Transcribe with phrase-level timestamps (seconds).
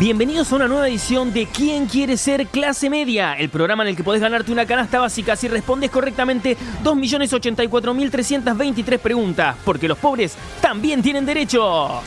[0.00, 3.34] Bienvenidos a una nueva edición de ¿Quién quiere ser clase media?
[3.34, 9.56] El programa en el que podés ganarte una canasta básica si respondes correctamente 2.084.323 preguntas,
[9.62, 12.00] porque los pobres también tienen derecho.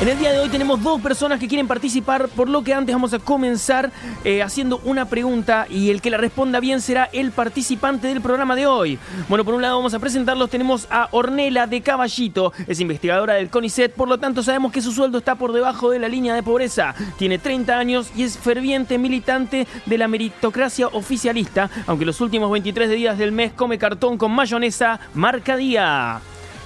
[0.00, 2.94] En el día de hoy tenemos dos personas que quieren participar, por lo que antes
[2.94, 3.90] vamos a comenzar
[4.22, 8.54] eh, haciendo una pregunta y el que la responda bien será el participante del programa
[8.54, 8.96] de hoy.
[9.28, 13.50] Bueno, por un lado vamos a presentarlos, tenemos a Ornela de Caballito, es investigadora del
[13.50, 16.44] CONICET, por lo tanto sabemos que su sueldo está por debajo de la línea de
[16.44, 16.94] pobreza.
[17.18, 22.88] Tiene 30 años y es ferviente militante de la meritocracia oficialista, aunque los últimos 23
[22.88, 26.20] días del mes come cartón con mayonesa marca día.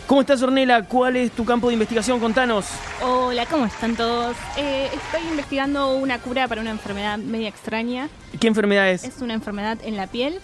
[0.06, 0.82] ¿Cómo estás, Ornela?
[0.84, 2.20] ¿Cuál es tu campo de investigación?
[2.20, 2.66] Contanos.
[3.02, 4.36] Hola, ¿cómo están todos?
[4.58, 8.08] Eh, estoy investigando una cura para una enfermedad media extraña.
[8.38, 9.04] ¿Qué enfermedad es?
[9.04, 10.38] Es una enfermedad en la piel,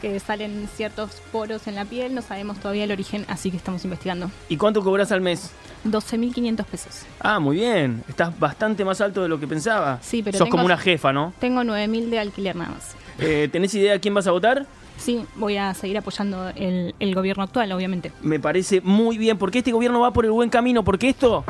[0.00, 3.82] que salen ciertos poros en la piel, no sabemos todavía el origen, así que estamos
[3.84, 4.30] investigando.
[4.48, 5.50] ¿Y cuánto cobras al mes?
[5.84, 7.02] 12.500 pesos.
[7.18, 8.04] Ah, muy bien.
[8.08, 9.98] Estás bastante más alto de lo que pensaba.
[10.00, 11.32] Sí, pero Sos tengo- como una jefa, ¿no?
[11.40, 12.94] Tengo 9.000 de alquiler nada más.
[13.18, 14.64] Eh, ¿Tenés idea de quién vas a votar?
[14.98, 18.12] Sí, voy a seguir apoyando el, el gobierno actual, obviamente.
[18.20, 21.44] Me parece muy bien, porque este gobierno va por el buen camino, porque esto,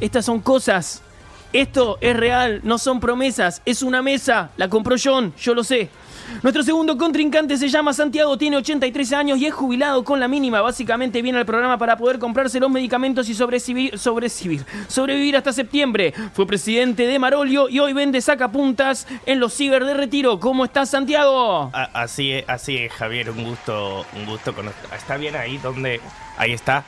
[0.00, 1.02] estas son cosas.
[1.52, 5.88] Esto es real, no son promesas, es una mesa, la compró John, yo lo sé.
[6.42, 10.60] Nuestro segundo contrincante se llama Santiago, tiene 83 años y es jubilado con la mínima.
[10.60, 16.12] Básicamente viene al programa para poder comprarse los medicamentos y sobrevivir, sobrevivir, sobrevivir hasta septiembre.
[16.32, 20.38] Fue presidente de Marolio y hoy vende sacapuntas en los ciber de retiro.
[20.38, 21.70] ¿Cómo estás, Santiago?
[21.72, 24.84] Así es, así es, Javier, un gusto, un gusto conocer.
[24.96, 26.00] ¿Está bien ahí donde?
[26.36, 26.84] Ahí está.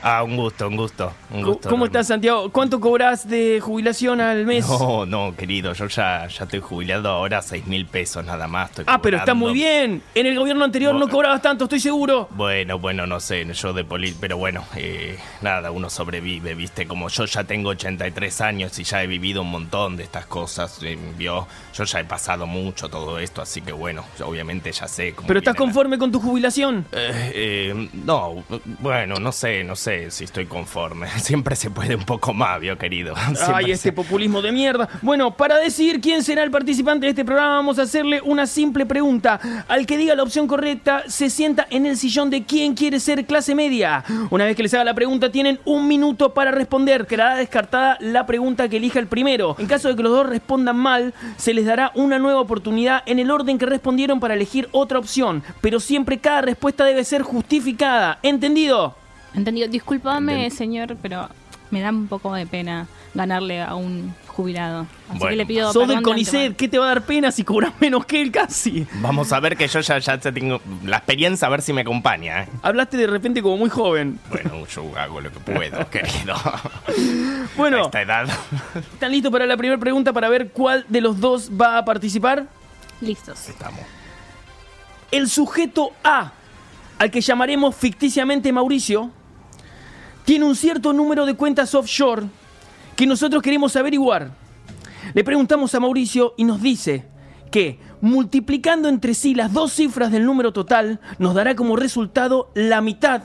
[0.00, 1.68] Ah, un gusto, un gusto, un ¿Cómo gusto.
[1.68, 2.50] ¿Cómo estás, Santiago?
[2.52, 4.64] ¿Cuánto cobras de jubilación al mes?
[4.68, 8.70] No, no, querido, yo ya, ya estoy jubilado ahora, seis mil pesos nada más.
[8.70, 10.00] Estoy Ah, pero está muy bien.
[10.14, 11.12] En el gobierno anterior no Bueno.
[11.12, 12.28] cobrabas tanto, estoy seguro.
[12.30, 14.14] Bueno, bueno, no sé, yo de poli...
[14.20, 16.86] Pero bueno, eh, nada, uno sobrevive, ¿viste?
[16.86, 20.78] Como yo ya tengo 83 años y ya he vivido un montón de estas cosas,
[20.84, 21.48] eh, ¿vio?
[21.74, 25.40] Yo ya he pasado mucho todo esto, así que bueno, obviamente ya sé cómo ¿Pero
[25.40, 26.86] estás la- conforme con tu jubilación?
[26.92, 27.32] Eh,
[27.74, 28.44] eh, no,
[28.78, 31.08] bueno, no sé, no sé si estoy conforme.
[31.20, 33.14] Siempre se puede un poco más, vio, querido.
[33.34, 34.88] Siempre Ay, se- este populismo de mierda.
[35.02, 38.86] Bueno, para decidir quién será el participante de este programa, vamos a hacerle una simple
[38.86, 39.40] pregunta.
[39.68, 43.24] Al que diga la opción correcta, se sienta en el sillón de quién quiere ser
[43.26, 44.04] clase media.
[44.30, 47.06] Una vez que les haga la pregunta, tienen un minuto para responder.
[47.06, 49.56] Quedará descartada la pregunta que elija el primero.
[49.58, 53.18] En caso de que los dos respondan mal, se les dará una nueva oportunidad en
[53.18, 55.42] el orden que respondieron para elegir otra opción.
[55.60, 58.18] Pero siempre cada respuesta debe ser justificada.
[58.22, 58.96] ¿Entendido?
[59.34, 59.68] Entendido.
[59.68, 61.28] Discúlpame, Enten- señor, pero
[61.70, 64.86] me da un poco de pena ganarle a un jubilado.
[65.08, 65.30] Así Bueno.
[65.30, 66.56] que le pido Sos del de CONICET.
[66.56, 68.86] ¿qué te va a dar pena si cobras menos que él casi?
[69.00, 71.80] Vamos a ver que yo ya, ya te tengo la experiencia, a ver si me
[71.80, 72.42] acompaña.
[72.44, 72.48] ¿eh?
[72.62, 74.18] Hablaste de repente como muy joven.
[74.30, 76.34] Bueno, yo hago lo que puedo, querido.
[76.36, 76.62] A
[77.56, 78.28] Bueno, esta edad.
[78.92, 82.46] ¿están listos para la primera pregunta para ver cuál de los dos va a participar?
[83.00, 83.48] Listos.
[83.48, 83.80] Estamos.
[85.10, 86.32] El sujeto A,
[86.98, 89.10] al que llamaremos ficticiamente Mauricio,
[90.28, 92.26] tiene un cierto número de cuentas offshore
[92.96, 94.30] que nosotros queremos averiguar.
[95.14, 97.06] Le preguntamos a Mauricio y nos dice
[97.50, 102.82] que multiplicando entre sí las dos cifras del número total nos dará como resultado la
[102.82, 103.22] mitad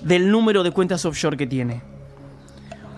[0.00, 1.82] del número de cuentas offshore que tiene.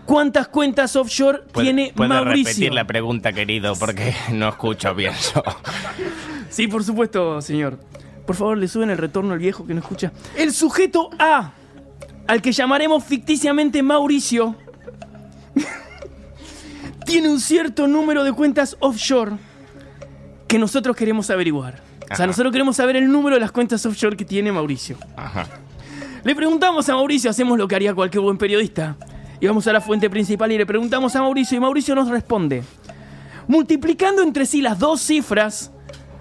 [0.06, 2.44] ¿Cuántas cuentas offshore ¿Puede, tiene puede Mauricio?
[2.44, 3.74] repetir la pregunta, querido?
[3.74, 5.42] Porque no escucho bien yo.
[6.50, 7.80] Sí, por supuesto, señor.
[8.26, 10.12] Por favor, le suben el retorno al viejo que no escucha.
[10.36, 11.52] El sujeto A,
[12.26, 14.56] al que llamaremos ficticiamente Mauricio,
[17.06, 19.32] tiene un cierto número de cuentas offshore
[20.48, 21.82] que nosotros queremos averiguar.
[22.10, 24.96] O sea, nosotros queremos saber el número de las cuentas offshore que tiene Mauricio.
[25.16, 25.46] Ajá.
[26.22, 28.96] Le preguntamos a Mauricio, hacemos lo que haría cualquier buen periodista.
[29.40, 32.62] Y vamos a la fuente principal y le preguntamos a Mauricio y Mauricio nos responde.
[33.46, 35.70] Multiplicando entre sí las dos cifras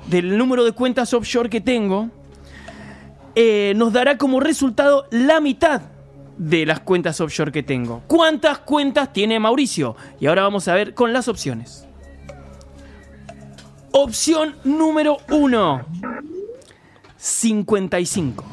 [0.07, 2.09] del número de cuentas offshore que tengo,
[3.35, 5.92] eh, nos dará como resultado la mitad
[6.37, 8.01] de las cuentas offshore que tengo.
[8.07, 9.95] ¿Cuántas cuentas tiene Mauricio?
[10.19, 11.87] Y ahora vamos a ver con las opciones.
[13.91, 15.85] Opción número 1.
[17.17, 18.43] 55.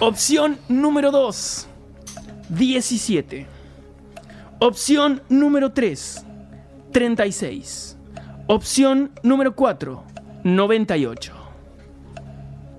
[0.00, 1.66] Opción número 2.
[2.50, 3.46] 17.
[4.58, 6.24] Opción número 3.
[6.92, 7.96] 36.
[8.46, 10.04] Opción número 4.
[10.44, 11.32] 98.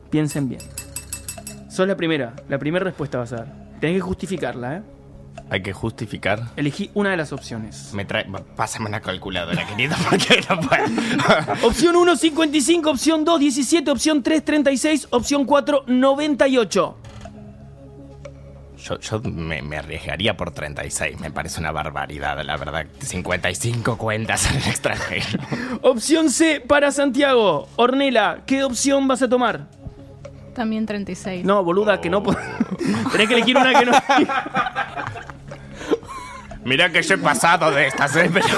[0.10, 0.77] Piensen bien.
[1.78, 2.34] Sos la primera.
[2.50, 3.54] La primera respuesta vas a dar.
[3.80, 4.82] Tenés que justificarla, ¿eh?
[5.52, 6.42] Hay que justificar.
[6.56, 7.94] Elegí una de las opciones.
[7.94, 8.26] Me trae,
[8.56, 10.84] pásame una calculadora, querido, porque no puedo.
[11.68, 12.90] Opción 1, 55.
[12.90, 13.92] Opción 2, 17.
[13.92, 15.08] Opción 3, 36.
[15.12, 16.98] Opción 4, 98.
[18.84, 22.88] Yo, yo me, me arriesgaría por 36, me parece una barbaridad, la verdad.
[23.02, 25.44] 55 cuentas en el extranjero.
[25.84, 27.70] Opción C para Santiago.
[27.76, 29.77] Ornela, ¿qué opción vas a tomar?
[30.58, 31.46] También 36.
[31.46, 32.24] No, boluda, que no.
[32.24, 32.36] po-
[33.12, 33.92] Tenés que elegir una que no.
[36.66, 38.28] Mirá que yo he pasado de estas, ¿eh?
[38.34, 38.48] Pero...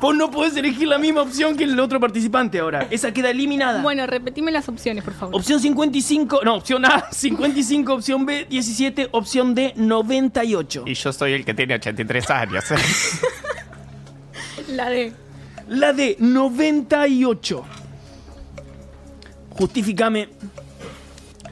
[0.00, 2.86] Vos no podés elegir la misma opción que el otro participante ahora.
[2.90, 3.80] Esa queda eliminada.
[3.80, 5.34] Bueno, repetime las opciones, por favor.
[5.34, 10.82] Opción 55, no, opción A, 55, opción B, 17, opción D, 98.
[10.84, 12.76] Y yo soy el que tiene 83 años, ¿eh?
[14.68, 15.14] La de.
[15.68, 17.64] La D, 98.
[19.54, 20.28] Justifícame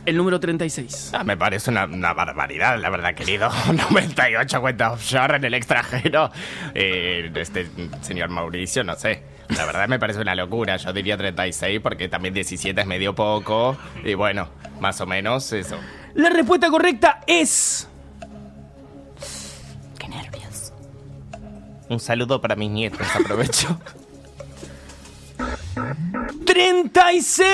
[0.04, 1.12] el número 36.
[1.14, 3.48] Ah, me parece una, una barbaridad, la verdad, querido.
[3.90, 6.30] 98 cuentas offshore en el extranjero.
[6.74, 7.68] Eh, este
[8.00, 9.22] señor Mauricio, no sé.
[9.56, 10.76] La verdad me parece una locura.
[10.76, 13.76] Yo diría 36 porque también 17 es medio poco.
[14.04, 14.48] Y bueno,
[14.80, 15.78] más o menos eso.
[16.14, 17.88] La respuesta correcta es...
[19.98, 20.72] Qué nervios.
[21.88, 23.78] Un saludo para mis nietos, aprovecho.
[26.62, 27.48] 36.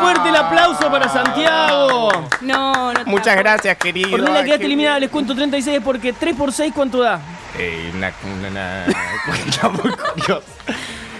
[0.00, 2.10] Fuerte el aplauso para Santiago.
[2.40, 3.04] No, no.
[3.04, 4.14] Muchas gracias, querido.
[4.14, 7.20] Ornella, Ay, quedaste qué eliminada, les cuento 36 porque 3 por 6, ¿cuánto da?
[7.58, 8.12] Eh, una,
[8.48, 8.84] una,
[9.26, 10.46] cuenta muy curiosa.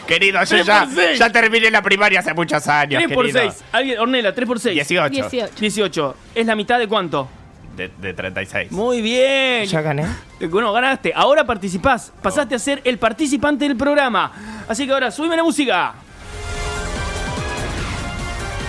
[0.07, 3.03] Querido, yo ya, por ya terminé la primaria hace muchos años.
[3.05, 3.53] 3 por querido.
[3.53, 3.65] 6.
[3.73, 4.75] Alguien, Ornella, 3 por 6.
[4.75, 5.11] 18.
[5.13, 5.53] 18.
[5.61, 6.17] 18.
[6.35, 7.29] ¿Es la mitad de cuánto?
[7.77, 8.73] De, de 36.
[8.73, 9.67] Muy bien.
[9.67, 10.07] ¿Ya gané?
[10.49, 11.13] Bueno, ganaste.
[11.15, 12.13] Ahora participás.
[12.23, 14.33] Pasaste a ser el participante del programa.
[14.69, 15.95] Así que ahora, subime la música.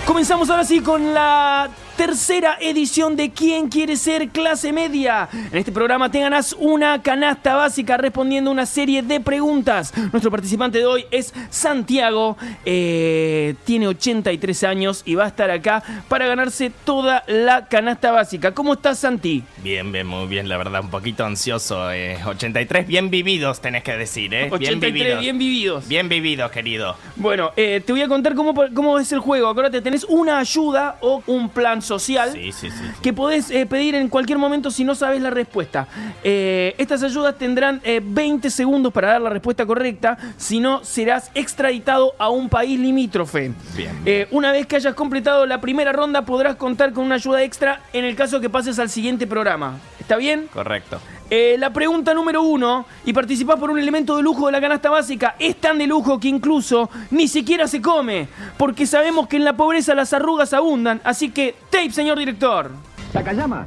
[0.06, 5.28] Comenzamos ahora sí con la tercera edición de ¿Quién quiere ser clase media?
[5.32, 9.92] En este programa te ganas una canasta básica respondiendo una serie de preguntas.
[10.12, 15.82] Nuestro participante de hoy es Santiago, eh, tiene 83 años y va a estar acá
[16.08, 18.52] para ganarse toda la canasta básica.
[18.52, 19.44] ¿Cómo estás, Santi?
[19.62, 21.92] Bien, bien, muy bien, la verdad, un poquito ansioso.
[21.92, 22.18] eh.
[22.24, 24.48] 83 bien vividos, tenés que decir, ¿eh?
[24.50, 25.20] 83 bien vividos.
[25.20, 25.88] bien vividos.
[25.88, 26.96] Bien vividos, querido.
[27.16, 29.48] Bueno, eh, te voy a contar cómo, cómo es el juego.
[29.48, 32.76] Acuérdate, tenés una ayuda o un plan social Sí, sí, sí.
[32.76, 32.84] sí.
[33.02, 35.86] que podés eh, pedir en cualquier momento si no sabes la respuesta.
[36.22, 41.30] Eh, estas ayudas tendrán eh, 20 segundos para dar la respuesta correcta, si no serás
[41.34, 43.52] extraditado a un país limítrofe.
[43.76, 44.00] Bien.
[44.04, 47.80] Eh, una vez que hayas completado la primera ronda podrás contar con una ayuda extra
[47.92, 49.78] en el caso que pases al siguiente programa.
[50.00, 50.48] ¿Está bien?
[50.52, 51.00] Correcto.
[51.30, 54.90] Eh, la pregunta número uno, y participás por un elemento de lujo de la canasta
[54.90, 58.28] básica, es tan de lujo que incluso ni siquiera se come,
[58.58, 62.70] porque sabemos que en la pobreza las arrugas abundan, así que tape, señor director.
[63.12, 63.66] Takayama.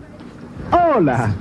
[0.71, 1.31] Hola.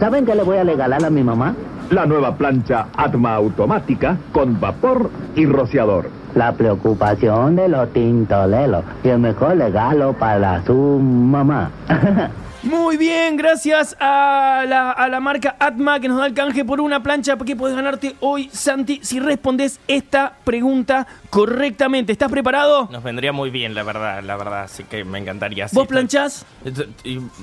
[0.00, 1.54] ¿Saben qué le voy a regalar a mi mamá?
[1.90, 6.08] La nueva plancha Atma automática con vapor y rociador.
[6.34, 11.70] La preocupación de los tintoleros y el mejor regalo para su mamá.
[12.62, 16.78] Muy bien, gracias a la, a la marca Atma que nos da el canje por
[16.82, 22.12] una plancha que puedes ganarte hoy, Santi, si respondes esta pregunta correctamente.
[22.12, 22.86] ¿Estás preparado?
[22.92, 25.68] Nos vendría muy bien, la verdad, la verdad, así que me encantaría.
[25.68, 26.44] sí, ¿Vos estoy- planchás?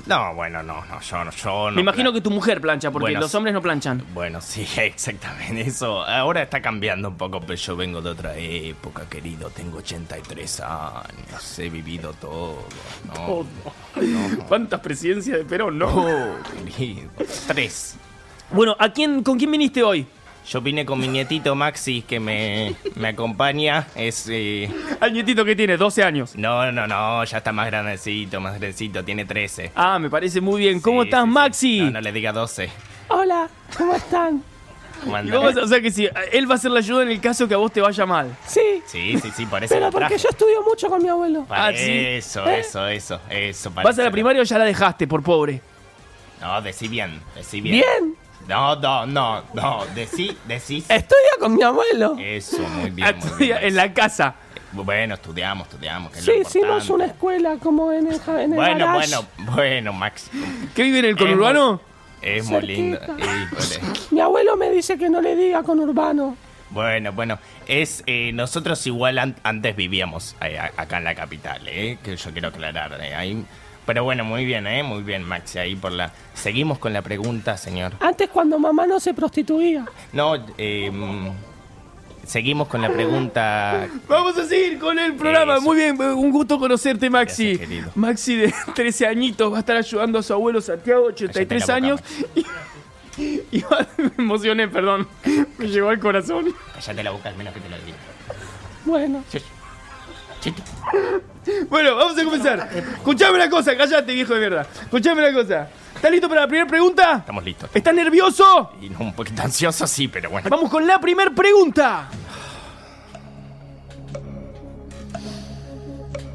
[0.06, 1.74] No, bueno, no, no, yo no, yo no.
[1.74, 4.04] Me imagino que tu mujer plancha, porque Bueno, los hombres no planchan.
[4.14, 6.04] Bueno, sí, exactamente eso.
[6.04, 9.50] Ahora está cambiando un poco, pero yo vengo de otra época, querido.
[9.50, 12.62] Tengo 83 años, he vivido todo.
[13.16, 13.44] No,
[14.46, 14.78] ¿Cuántas
[15.14, 16.36] presidencias de Perón, no,
[16.76, 17.08] querido.
[17.46, 17.96] Tres.
[18.50, 20.06] Bueno, ¿a quién, ¿con quién viniste hoy?
[20.48, 23.86] Yo vine con mi nietito Maxi, que me, me acompaña.
[23.94, 24.26] Es.
[24.30, 26.34] eh, Al nietito que tiene 12 años.
[26.36, 29.72] No, no, no, ya está más grandecito, más grandecito, tiene 13.
[29.74, 30.80] Ah, me parece muy bien.
[30.80, 31.34] ¿Cómo Sí, estás, sí, sí.
[31.34, 31.80] Maxi?
[31.82, 32.70] No, no le diga 12.
[33.08, 34.42] Hola, ¿cómo están?
[35.04, 37.46] ¿Cómo Y o sea que si él va a ser la ayuda en el caso
[37.48, 38.36] que a vos te vaya mal.
[38.46, 40.22] Sí, Sí, sí, sí, por eso pero lo porque traje.
[40.22, 41.44] yo estudio mucho con mi abuelo.
[41.44, 41.84] Para Ah, sí.
[41.90, 42.60] Eso, ¿Eh?
[42.60, 43.70] eso, eso, eso.
[43.70, 45.60] ¿Vas a la primaria o ya la dejaste por pobre?
[46.40, 47.74] No, decí bien, decí bien.
[48.00, 48.16] Bien,
[48.48, 50.78] No, no, no, no, decí, decí.
[50.88, 52.16] estudia con mi abuelo.
[52.18, 53.68] Eso, muy bien, Ah, muy estudia bien.
[53.68, 54.34] en la casa.
[54.72, 56.12] Bueno, estudiamos, estudiamos.
[56.12, 56.92] Que es lo Sí, hicimos importante.
[56.92, 59.14] una escuela como en el, ja- en el Bueno, garage.
[59.16, 60.30] bueno, bueno, Max.
[60.74, 61.80] ¿Qué vive en el Es muy- conurbano?
[62.22, 62.98] Es muy lindo.
[64.10, 66.36] Mi abuelo me dice que no le diga con urbano.
[66.70, 71.96] Bueno, bueno, es eh, nosotros igual an- antes vivíamos eh, acá en la capital, eh,
[72.02, 72.98] que yo quiero aclarar.
[73.00, 73.44] eh, ahí-
[73.86, 76.12] pero bueno, muy bien, eh, muy bien, Maxi, ahí por la.
[76.34, 77.94] Seguimos con la pregunta, señor.
[78.00, 79.86] Antes cuando mamá no se prostituía.
[80.12, 81.28] No, eh, mm,
[82.28, 83.88] seguimos con la pregunta.
[84.08, 85.54] Vamos a seguir con el programa.
[85.54, 85.62] Eso.
[85.62, 87.56] Muy bien, un gusto conocerte, Maxi.
[87.56, 87.96] Gracias.
[87.96, 91.74] Maxi de 13 añitos va a estar ayudando a su abuelo Santiago, 83 Cállate la
[91.76, 92.00] años.
[92.34, 92.46] Y,
[93.58, 95.08] y va- me emocioné, perdón.
[95.58, 96.54] Me llegó al corazón.
[96.74, 97.96] Cállate la boca, al menos que te lo diga.
[98.84, 99.38] Bueno, Sí.
[100.40, 100.62] Chito.
[101.68, 102.68] Bueno, vamos a comenzar.
[102.74, 104.66] Escuchame una cosa, cállate, viejo de mierda.
[104.82, 105.68] Escuchame una cosa.
[105.94, 107.16] ¿Estás listo para la primera pregunta?
[107.18, 107.70] Estamos listos.
[107.74, 108.70] ¿Estás nervioso?
[108.80, 110.48] Y no, un poquito ansioso, sí, pero bueno.
[110.48, 112.08] Vamos con la primera pregunta.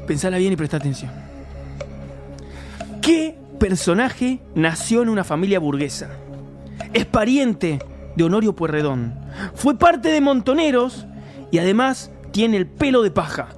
[0.06, 1.10] Pensala bien y presta atención.
[3.00, 6.10] ¿Qué personaje nació en una familia burguesa?
[6.92, 7.78] Es pariente
[8.16, 9.14] de Honorio Puerredón.
[9.54, 11.06] Fue parte de Montoneros
[11.50, 13.48] y además tiene el pelo de paja.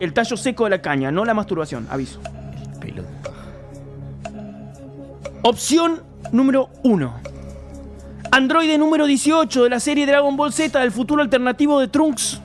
[0.00, 2.20] El tallo seco de la caña, no la masturbación, aviso.
[5.42, 6.02] Opción
[6.32, 7.14] número 1.
[8.30, 12.40] Androide número 18 de la serie Dragon Ball Z del futuro alternativo de Trunks.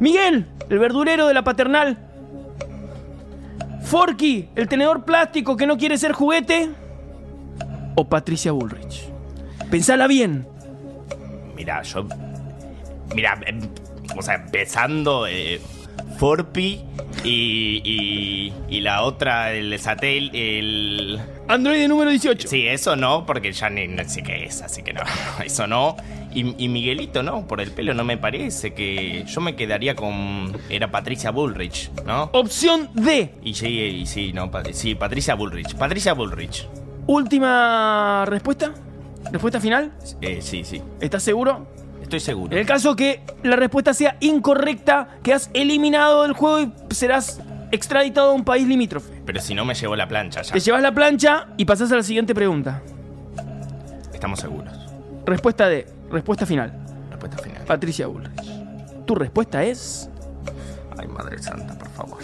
[0.00, 1.98] Miguel, el verdurero de la paternal.
[3.82, 6.70] Forky, el tenedor plástico que no quiere ser juguete.
[7.94, 9.10] O Patricia Bullrich.
[9.70, 10.46] Pensala bien.
[11.56, 12.06] Mira, yo.
[13.14, 13.60] Mira, em,
[14.16, 15.26] o sea, empezando.
[15.26, 15.60] Eh,
[16.18, 16.80] Forpi
[17.24, 18.52] y, y.
[18.68, 21.20] y la otra, el Satel, el.
[21.46, 22.48] Androide número 18.
[22.48, 25.02] Sí, eso no, porque ya ni no sé qué es, así que no,
[25.44, 25.96] eso no.
[26.34, 29.24] Y, y Miguelito no, por el pelo no me parece que.
[29.26, 30.56] Yo me quedaría con.
[30.68, 32.30] Era Patricia Bullrich, ¿no?
[32.32, 33.34] Opción D.
[33.42, 35.74] Y sí, y sí, no, sí, Patricia Bullrich.
[35.76, 36.66] Patricia Bullrich.
[37.06, 38.74] Última respuesta.
[39.30, 39.92] ¿Respuesta final?
[40.20, 40.82] Eh, sí, sí.
[41.00, 41.66] ¿Estás seguro?
[42.08, 42.52] Estoy seguro.
[42.52, 48.30] En el caso que la respuesta sea incorrecta, quedas eliminado del juego y serás extraditado
[48.30, 49.12] a un país limítrofe.
[49.26, 50.54] Pero si no me llevo la plancha ya.
[50.54, 52.80] Te llevas la plancha y pasás a la siguiente pregunta.
[54.14, 54.72] Estamos seguros.
[55.26, 55.86] Respuesta D.
[56.10, 56.72] Respuesta final.
[57.10, 57.64] Respuesta final.
[57.66, 59.04] Patricia Bullrich.
[59.04, 60.08] Tu respuesta es.
[60.96, 62.18] Ay, Madre Santa, por favor.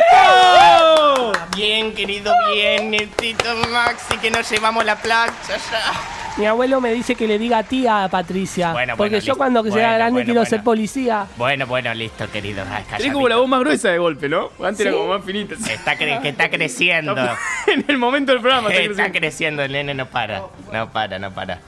[0.00, 1.32] ¡Correcto!
[1.56, 5.92] Bien, querido, bien, Tito Maxi, que nos llevamos la plancha ya.
[6.36, 8.72] Mi abuelo me dice que le diga a ti a Patricia.
[8.72, 9.36] Bueno, porque bueno, yo listo.
[9.36, 10.50] cuando sea Bueno, grande bueno, quiero bueno.
[10.50, 11.26] ser policía.
[11.36, 12.64] Bueno, bueno, listo, querido.
[12.88, 13.12] Calladito.
[13.14, 14.50] como la voz más gruesa de golpe, ¿no?
[14.62, 15.54] Antes era como más finita.
[15.54, 17.14] Está, cre- que está creciendo.
[17.66, 19.18] en el momento del programa está Está creciendo.
[19.18, 20.42] creciendo, el nene no para.
[20.72, 21.58] No para, no para.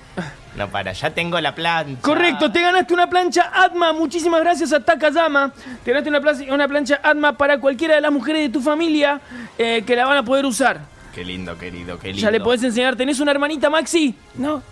[0.57, 0.93] No para.
[0.93, 2.01] Ya tengo la plancha.
[2.03, 3.93] Correcto, te ganaste una plancha Atma.
[3.93, 5.53] Muchísimas gracias a Takayama.
[5.85, 9.21] Te ganaste una, plancha- una plancha Atma para cualquiera de las mujeres de tu familia
[9.57, 10.81] eh, que la van a poder usar.
[11.15, 12.23] Qué lindo, querido, qué lindo.
[12.23, 12.97] Ya le podés enseñar.
[12.97, 14.15] ¿Tenés una hermanita, Maxi?
[14.35, 14.63] No.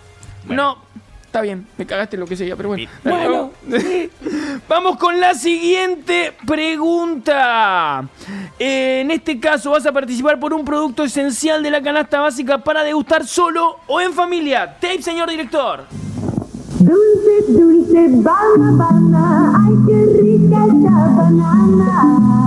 [0.45, 0.63] Bueno.
[0.63, 0.91] No.
[1.31, 2.89] Está bien, me cagaste lo que seguía, pero bueno.
[3.05, 3.51] Bueno,
[4.67, 8.05] Vamos con la siguiente pregunta.
[8.59, 12.57] Eh, en este caso vas a participar por un producto esencial de la canasta básica
[12.57, 14.75] para degustar solo o en familia.
[14.81, 15.85] Tape, señor director.
[16.79, 22.41] Dulce, dulce, banana, ay qué rica esa banana.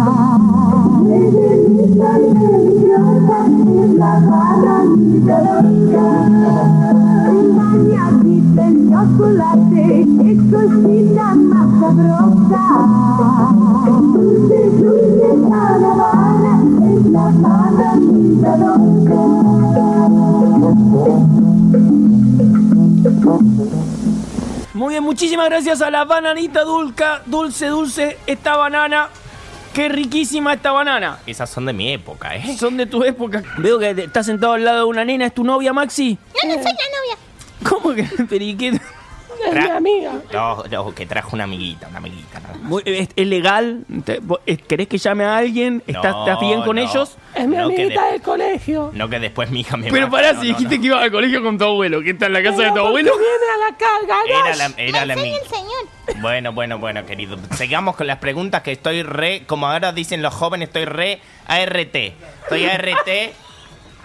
[8.57, 12.65] En chocolate, qué cosita más sabrosa.
[14.15, 16.25] Dulce, dulce, es la.
[24.75, 29.09] Muy bien, muchísimas gracias a la bananita dulca, dulce, dulce, esta banana.
[29.73, 31.19] Qué riquísima esta banana.
[31.27, 32.57] Esas son de mi época, ¿eh?
[32.57, 33.43] Son de tu época.
[33.59, 35.27] Veo que estás sentado al lado de una nena.
[35.27, 36.17] ¿Es tu novia, Maxi?
[36.43, 37.19] No, no soy la novia.
[37.68, 38.04] ¿Cómo que?
[38.28, 38.68] Pero, ¿y qué?
[38.68, 40.12] es mi amiga.
[40.33, 42.40] No, no, que trajo una amiguita, una amiguita.
[42.40, 42.62] nada más.
[42.62, 43.85] Muy- ¿Es, es legal?
[44.04, 45.83] Te- vos- eh, ¿Querés que llame a alguien?
[45.87, 46.83] ¿Estás, No, estás bien con no.
[46.83, 47.16] ellos?
[47.35, 48.90] Es mi No, que amiguita de- del colegio.
[48.94, 50.80] No que después mi hija me Pero pará, no, si no, dijiste no.
[50.80, 52.75] que ibas al colegio con tu abuelo, que está en la casa de Pero tu
[52.75, 53.12] ¿por qué abuelo.
[53.18, 54.16] viene a la carga?
[54.26, 56.21] Era la, era la mi- el señor.
[56.23, 57.37] Bueno, bueno, bueno, querido.
[57.56, 61.94] Sigamos con las preguntas que estoy re, como ahora dicen los jóvenes, estoy re ART.
[61.94, 63.09] Estoy ART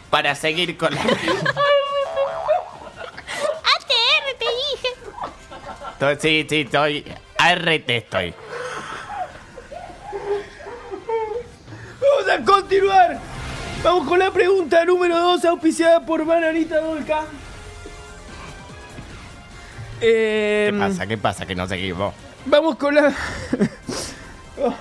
[0.10, 1.02] para seguir con la...
[1.02, 1.14] ATR,
[4.38, 4.88] te dije.
[4.94, 5.89] Estoy-
[6.20, 7.04] sí, sí, estoy
[7.38, 8.34] ART estoy.
[12.02, 13.20] Vamos a continuar.
[13.84, 17.22] Vamos con la pregunta número 2, auspiciada por Bananita Dolca.
[20.00, 21.08] ¿Qué Eh, pasa?
[21.08, 21.46] ¿Qué pasa?
[21.46, 22.14] Que no seguimos.
[22.46, 23.14] Vamos con la.
[24.62, 24.74] Oh,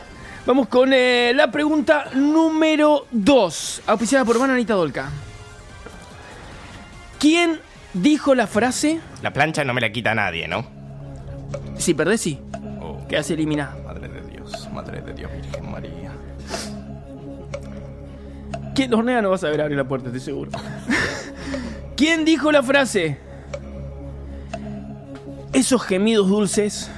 [0.45, 5.09] Vamos con eh, la pregunta número 2, auspiciada por Bananita Dolca.
[7.21, 7.61] ¿Quién
[7.93, 8.99] dijo la frase?
[9.23, 10.67] La plancha no me la quita nadie, ¿no?
[11.77, 12.39] Si perdés, sí.
[12.81, 13.77] Oh, Quedas eliminada.
[13.85, 16.13] madre de Dios, madre de Dios, Virgen María.
[18.75, 20.51] ¿Quién hornea no vas a ver abrir la puerta, estoy seguro.
[21.97, 23.19] ¿Quién dijo la frase?
[25.53, 26.91] Esos gemidos dulces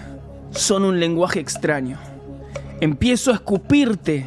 [0.51, 1.99] son un lenguaje extraño.
[2.81, 4.27] Empiezo a escupirte,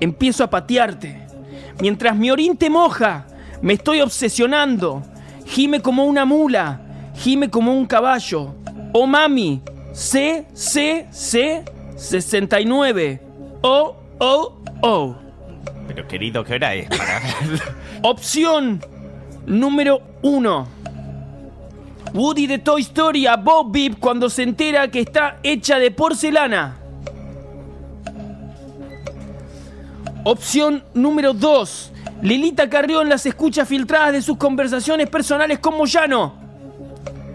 [0.00, 1.26] empiezo a patearte.
[1.80, 3.26] Mientras mi orín te moja,
[3.60, 5.02] me estoy obsesionando.
[5.46, 6.80] Gime como una mula,
[7.16, 8.54] gime como un caballo.
[8.96, 9.60] Oh mami,
[9.92, 11.64] sé, sé, sé,
[11.96, 13.20] 69.
[13.60, 15.16] O, O, O.
[15.88, 16.88] Pero querido, ¿qué hora es?
[16.88, 17.20] Para...
[18.02, 18.80] Opción
[19.46, 20.68] número 1.
[22.14, 26.76] Woody de Toy Story a Bob Beep cuando se entera que está hecha de porcelana.
[30.22, 31.92] Opción número 2.
[32.22, 36.43] Lilita Carrión las escucha filtradas de sus conversaciones personales con Moyano.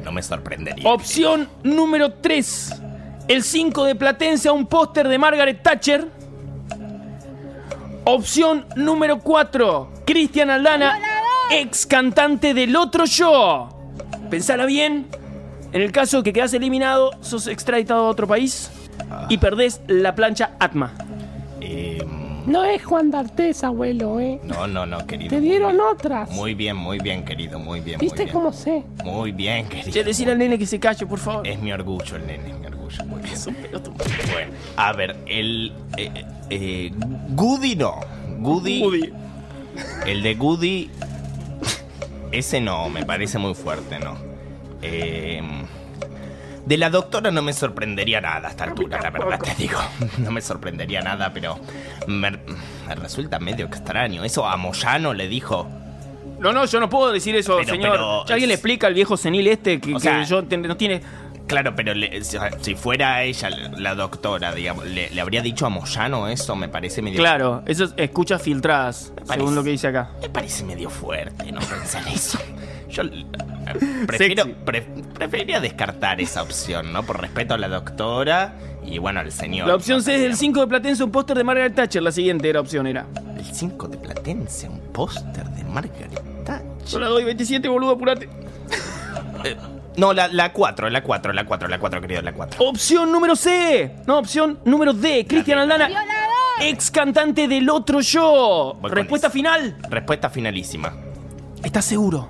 [0.03, 0.89] No me sorprendería.
[0.89, 2.81] Opción número 3.
[3.27, 6.07] El 5 de Platense a un póster de Margaret Thatcher.
[8.05, 9.91] Opción número 4.
[10.05, 10.99] Cristian Aldana,
[11.51, 13.69] ex cantante del otro show.
[14.29, 15.07] Pensala bien.
[15.71, 18.71] En el caso que quedas eliminado, sos extraditado a otro país
[19.29, 20.93] y perdés la plancha Atma.
[21.61, 22.03] Eh,
[22.49, 24.39] No es Juan D'Artés, abuelo, ¿eh?
[24.43, 25.29] no, no, no, querido.
[25.29, 26.31] Te dieron otras.
[26.31, 27.99] Muy bien, muy bien, querido, muy bien.
[27.99, 28.33] muy ¿Viste bien.
[28.33, 28.83] cómo sé?
[29.03, 29.91] Muy bien, querido.
[29.91, 31.47] Che, decir al nene que se calle, por favor.
[31.47, 33.05] Es mi orgullo el nene, es mi orgullo.
[33.05, 33.35] Muy bien.
[33.35, 33.93] Es un pelotudo.
[34.33, 35.73] Bueno, a ver, el.
[35.95, 36.91] Eh, eh,
[37.35, 37.99] Goody no.
[38.39, 38.81] Goody.
[38.81, 39.13] Woody.
[40.07, 40.89] El de Goody.
[42.31, 44.17] Ese no, me parece muy fuerte, ¿no?
[44.81, 45.39] Eh,
[46.69, 49.79] de la doctora no me sorprendería nada a esta altura, la verdad te digo.
[50.19, 51.59] No me sorprendería nada, pero
[52.05, 54.23] me, me resulta medio extraño.
[54.23, 55.67] Eso a Moyano le dijo.
[56.39, 57.91] No, no, yo no puedo decir eso, Pero- señor.
[57.91, 60.77] pero- Ya alguien le explica al viejo senil este que, O que sea- yo no
[60.77, 61.01] tiene.
[61.47, 65.69] Claro, pero le- si si fuera ella la doctora, digamos, le, le habría dicho a
[65.69, 67.17] Moyano eso, me parece medio.
[67.17, 69.33] Claro, eso es escuchas filtradas, parece.
[69.33, 70.11] según lo que dice acá.
[70.21, 72.37] Me parece medio fuerte no pensar eso.
[72.89, 73.03] Yo
[74.07, 74.81] prefiero, pre-
[75.13, 77.03] preferiría descartar esa opción, ¿no?
[77.03, 79.67] Por respeto a la doctora y bueno, al señor.
[79.67, 80.01] La opción.
[80.01, 82.01] C es del 5 de Platense, un póster de Margaret Thatcher.
[82.01, 83.05] La siguiente era opción, era.
[83.37, 86.65] El 5 de Platense, un póster de Margaret Thatcher.
[86.87, 88.27] Yo la doy 27, boludo, apurate.
[89.43, 89.55] Eh,
[89.97, 92.65] no, la 4, la 4, la 4, la 4, querido, la 4.
[92.65, 93.95] Opción número C.
[94.07, 95.25] No, opción número D.
[95.27, 95.59] Cristian.
[95.59, 95.89] Aldana,
[96.61, 97.99] ex cantante del otro.
[98.01, 99.77] Voy con Respuesta final.
[99.89, 100.93] Respuesta finalísima.
[101.63, 102.29] ¿Estás seguro?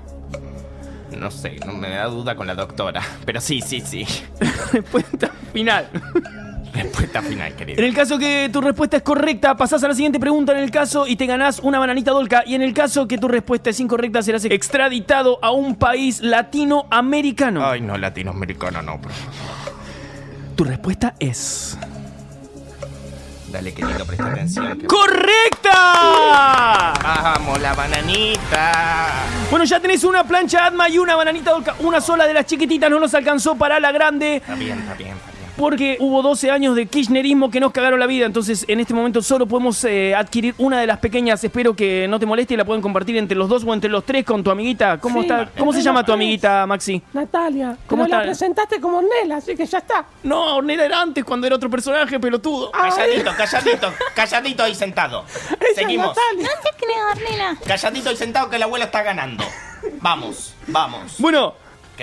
[1.19, 3.01] No sé, no me da duda con la doctora.
[3.25, 4.05] Pero sí, sí, sí.
[4.71, 5.87] Respuesta final.
[6.73, 7.83] Respuesta final, En querido.
[7.83, 11.07] el caso que tu respuesta es correcta, pasás a la siguiente pregunta en el caso
[11.07, 12.43] y te ganás una bananita dolca.
[12.45, 17.65] Y en el caso que tu respuesta es incorrecta, serás extraditado a un país latinoamericano.
[17.67, 19.75] Ay, no, latinoamericano no, por favor.
[20.55, 21.77] Tu respuesta es.
[23.51, 24.77] Dale, querido, presta atención.
[24.77, 26.93] que- ¡Correcta!
[27.01, 29.11] ¡Vamos, la bananita!
[29.49, 31.75] Bueno, ya tenés una plancha Atma y una bananita dolca.
[31.79, 34.37] Una sola de las chiquititas no nos alcanzó para la grande.
[34.37, 35.28] Está bien, está bien, está bien.
[35.59, 38.25] Porque hubo 12 años de kirchnerismo que nos cagaron la vida.
[38.25, 41.43] Entonces, en este momento solo podemos eh, adquirir una de las pequeñas.
[41.43, 44.05] Espero que no te moleste y la pueden compartir entre los dos o entre los
[44.05, 44.97] tres con tu amiguita.
[44.99, 45.49] ¿Cómo, Sí, está?
[45.57, 47.01] ¿Cómo se llama tu amiguita, Maxi?
[47.11, 47.75] Natalia.
[47.87, 48.29] ¿Cómo pero la está?
[48.29, 50.05] presentaste como Nela, así que ya está.
[50.23, 52.71] No, Ornella era antes cuando era otro personaje, pelotudo.
[52.71, 55.25] Calladito, calladito, calladito ahí sentado.
[55.27, 56.07] esa Seguimos.
[56.15, 56.43] Natalia.
[56.43, 57.57] No te creo, Ornella.
[57.67, 59.43] Calladito y sentado que el abuelo está ganando.
[60.01, 61.15] Vamos, vamos.
[61.19, 61.53] Bueno,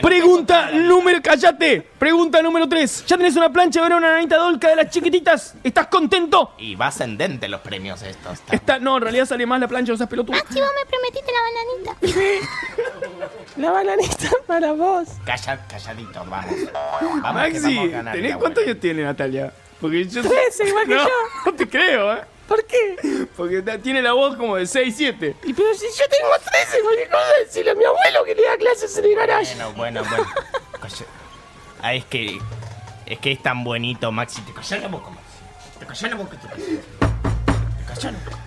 [0.03, 1.21] pregunta número.
[1.23, 1.83] ¡Cállate!
[1.99, 3.05] Pregunta número 3.
[3.07, 5.55] Ya tenés una plancha ahora una nanita dolca de las chiquititas.
[5.63, 6.55] ¿Estás contento?
[6.59, 8.41] Y va ascendente los premios estos.
[8.51, 10.37] Está, no, en realidad sale más la plancha, o sea, pelotudo.
[10.51, 12.47] Si vos me prometiste la bananita.
[13.57, 15.09] La bananita para vos.
[15.25, 16.55] Calla, calladito, vamos.
[17.23, 19.53] Vamos, que Maxi, vamos a ganar, ¿tenés cuántos años tiene Natalia?
[19.81, 20.23] Porque yo.
[20.23, 21.11] Trece, igual que no, yo.
[21.47, 22.21] No te creo, ¿eh?
[22.47, 23.27] ¿Por qué?
[23.37, 25.37] Porque tiene la voz como de 6, 7.
[25.45, 28.57] Y pero si yo tengo 13, cualquier cosa, decirle a mi abuelo que le da
[28.57, 29.55] clases en el garage.
[29.55, 30.27] Bueno, bueno, bueno.
[31.83, 32.39] Ah, es que.
[33.07, 34.41] Es que es tan bonito, Maxi.
[34.43, 35.79] Te callás la boca, Maxi.
[35.79, 36.67] Te callás la boca, te callás.
[36.67, 38.46] Te callás la boca.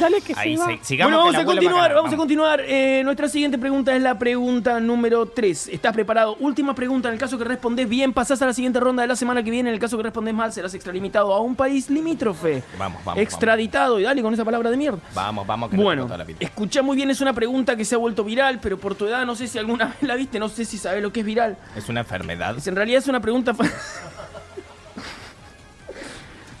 [0.00, 0.66] Dale que Ahí, se va.
[0.68, 2.60] se- sigamos Bueno, vamos a continuar, vamos a continuar.
[2.66, 5.68] Eh, nuestra siguiente pregunta es la pregunta número 3.
[5.68, 6.36] ¿Estás preparado?
[6.40, 7.08] Última pregunta.
[7.08, 9.50] En el caso que respondes bien, pasás a la siguiente ronda de la semana que
[9.50, 9.68] viene.
[9.68, 12.62] En el caso que respondes mal, serás extralimitado a un país limítrofe.
[12.78, 14.00] Vamos, vamos, Extraditado.
[14.00, 14.98] Y dale con esa palabra de mierda.
[15.14, 16.38] Vamos, vamos, que no Bueno, tengo toda la vida.
[16.40, 19.26] escucha muy bien, es una pregunta que se ha vuelto viral, pero por tu edad
[19.26, 21.56] no sé si alguna vez la viste, no sé si sabes lo que es viral.
[21.76, 22.56] Es una enfermedad.
[22.56, 23.52] Es- en realidad es una pregunta...
[23.54, 23.64] fa-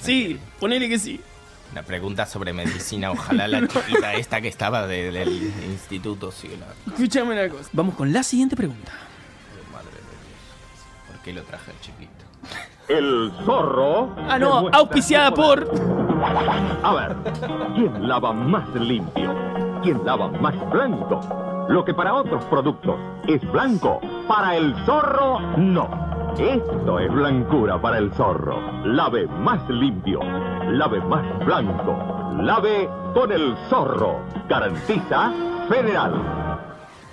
[0.00, 1.20] sí, ponele que sí.
[1.72, 3.10] Una pregunta sobre medicina.
[3.12, 6.66] Ojalá la chiquita esta que estaba de- del instituto sí la.
[6.92, 7.68] Escúchame una cosa.
[7.72, 8.90] Vamos con la siguiente pregunta.
[9.72, 11.06] Madre de Dios.
[11.06, 12.24] ¿Por qué lo traje el chiquito?
[12.88, 14.16] El zorro.
[14.28, 15.70] Ah, no, auspiciada por...
[16.82, 17.16] A ver,
[17.76, 19.32] ¿quién lava más limpio?
[19.82, 21.66] ¿Quién lava más blanco?
[21.68, 22.96] Lo que para otros productos
[23.28, 26.09] es blanco, para el zorro no.
[26.38, 28.84] Esto es blancura para el zorro.
[28.84, 30.20] Lave más limpio,
[30.70, 31.96] lave más blanco,
[32.40, 34.20] lave con el zorro.
[34.48, 35.32] Garantiza
[35.68, 36.14] Federal.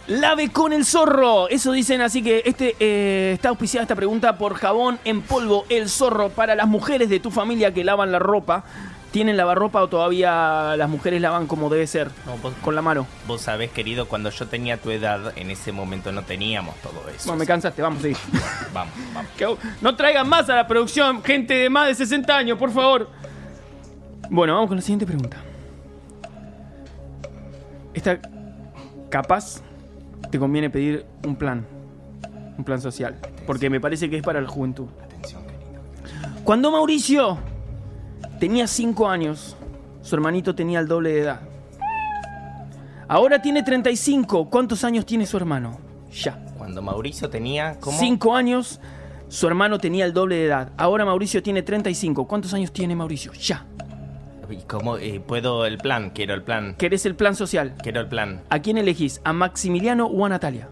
[0.07, 1.49] Lave con el zorro.
[1.49, 5.89] Eso dicen, así que este eh, está auspiciada esta pregunta por jabón en polvo el
[5.89, 8.63] zorro para las mujeres de tu familia que lavan la ropa.
[9.11, 12.09] ¿Tienen lavarropa o todavía las mujeres lavan como debe ser?
[12.25, 13.07] No, vos- Con la mano.
[13.25, 17.25] Vos sabés, querido, cuando yo tenía tu edad, en ese momento no teníamos todo eso.
[17.27, 18.11] Bueno, me cansaste, vamos, sí.
[18.73, 19.31] Vamos, vamos.
[19.81, 23.09] No traigan más a la producción gente de más de 60 años, por favor.
[24.29, 25.37] Bueno, vamos con la siguiente pregunta.
[27.93, 28.19] Esta
[29.09, 29.61] capaz
[30.29, 31.65] te conviene pedir un plan,
[32.57, 33.15] un plan social,
[33.47, 34.87] porque me parece que es para la juventud.
[35.03, 36.43] Atención, querido.
[36.43, 37.37] Cuando Mauricio
[38.39, 39.55] tenía 5 años,
[40.01, 41.41] su hermanito tenía el doble de edad.
[43.07, 44.49] Ahora tiene 35.
[44.49, 45.79] ¿Cuántos años tiene su hermano?
[46.11, 46.43] Ya.
[46.57, 48.79] Cuando Mauricio tenía como 5 años,
[49.29, 50.71] su hermano tenía el doble de edad.
[50.77, 52.27] Ahora Mauricio tiene 35.
[52.27, 53.31] ¿Cuántos años tiene Mauricio?
[53.33, 53.65] Ya.
[54.49, 56.11] ¿Y cómo eh, puedo el plan?
[56.11, 56.75] Quiero el plan.
[56.77, 57.75] ¿Querés el plan social?
[57.81, 58.41] Quiero el plan.
[58.49, 59.21] ¿A quién elegís?
[59.23, 60.69] ¿A Maximiliano o a Natalia?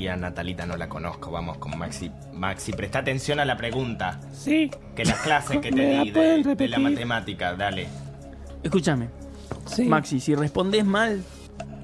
[0.00, 1.30] Y a Natalita no la conozco.
[1.30, 2.10] Vamos con Maxi.
[2.32, 4.18] Maxi, presta atención a la pregunta.
[4.32, 7.86] Sí, Que las clases que ¿Me te di de, de la matemática, dale.
[8.62, 9.10] Escúchame,
[9.66, 9.84] sí.
[9.84, 11.22] Maxi, si respondes mal,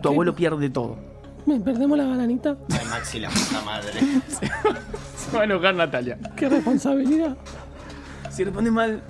[0.03, 0.97] tu abuelo pierde todo.
[1.45, 2.57] ¿Me perdemos la bananita?
[2.71, 4.01] Ay, Maxi, la puta madre.
[5.17, 6.19] Se va a enojar Natalia.
[6.37, 7.37] Qué responsabilidad.
[8.31, 9.03] Si respondes mal,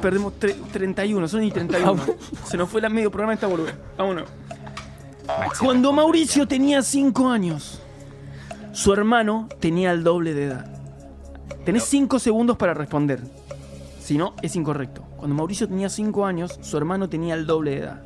[0.00, 1.28] perdemos tre- 31.
[1.28, 2.02] Son y 31.
[2.44, 3.72] Se nos fue la medio programa esta boluda.
[3.96, 4.28] Vámonos.
[5.28, 7.80] Maxi, Cuando Mauricio tenía 5 años,
[8.72, 10.66] su hermano tenía el doble de edad.
[11.64, 13.20] Tenés 5 segundos para responder.
[14.00, 15.02] Si no, es incorrecto.
[15.16, 18.02] Cuando Mauricio tenía 5 años, su hermano tenía el doble de edad.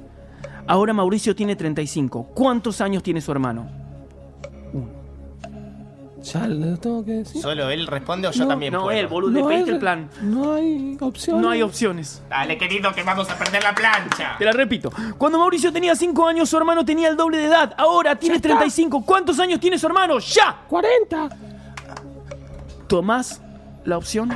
[0.66, 2.31] Ahora Mauricio tiene 35.
[2.35, 3.86] ¿Cuántos años tiene su hermano?
[6.32, 7.40] Ya lo tengo que decir.
[7.40, 8.98] ¿Solo él responde o yo No, también No, puedo?
[8.98, 10.08] él, boludo, le pediste el plan.
[10.22, 11.40] No hay opción.
[11.40, 12.20] No hay opciones.
[12.28, 14.34] Dale, querido, que vamos a perder la plancha.
[14.36, 14.90] Te la repito.
[15.18, 17.74] Cuando Mauricio tenía 5 años, su hermano tenía el doble de edad.
[17.78, 18.48] Ahora tiene está.
[18.48, 19.04] 35.
[19.04, 20.18] ¿Cuántos años tiene su hermano?
[20.18, 20.62] ¡Ya!
[20.68, 21.28] 40.
[22.88, 23.40] ¿Tomás
[23.84, 24.30] la opción?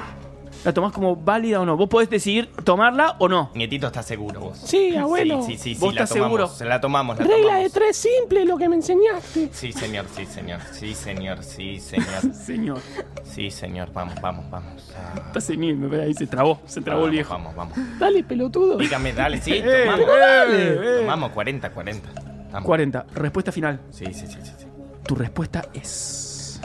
[0.62, 1.74] ¿La tomás como válida o no?
[1.76, 3.50] Vos podés decidir tomarla o no.
[3.54, 4.58] Nietito está seguro vos.
[4.62, 5.42] Sí, abuelo.
[5.42, 6.28] Sí, sí, sí, ¿Vos sí, la estás tomamos.
[6.38, 6.48] seguro?
[6.48, 7.62] Se la tomamos, la Regla tomamos.
[7.64, 9.48] de tres simple, lo que me enseñaste.
[9.52, 10.60] Sí, señor, sí, señor.
[10.72, 12.34] Sí, señor, sí, señor.
[12.34, 12.78] Señor,
[13.24, 13.90] Sí, señor.
[13.94, 14.92] Vamos, vamos, vamos.
[14.96, 17.32] Ah, está ceñiendo, ve ahí se trabó, se trabó el viejo.
[17.32, 17.78] Vamos, vamos.
[17.98, 18.76] Dale, pelotudo.
[18.76, 20.08] Dígame, dale, sí, Eh, tomamos.
[20.10, 20.96] eh, eh.
[21.00, 22.08] Tomamos 40, 40.
[22.52, 22.66] Vamos.
[22.66, 23.06] 40.
[23.14, 23.80] Respuesta final.
[23.90, 24.66] Sí, sí, sí, sí, sí.
[25.06, 26.60] Tu respuesta es.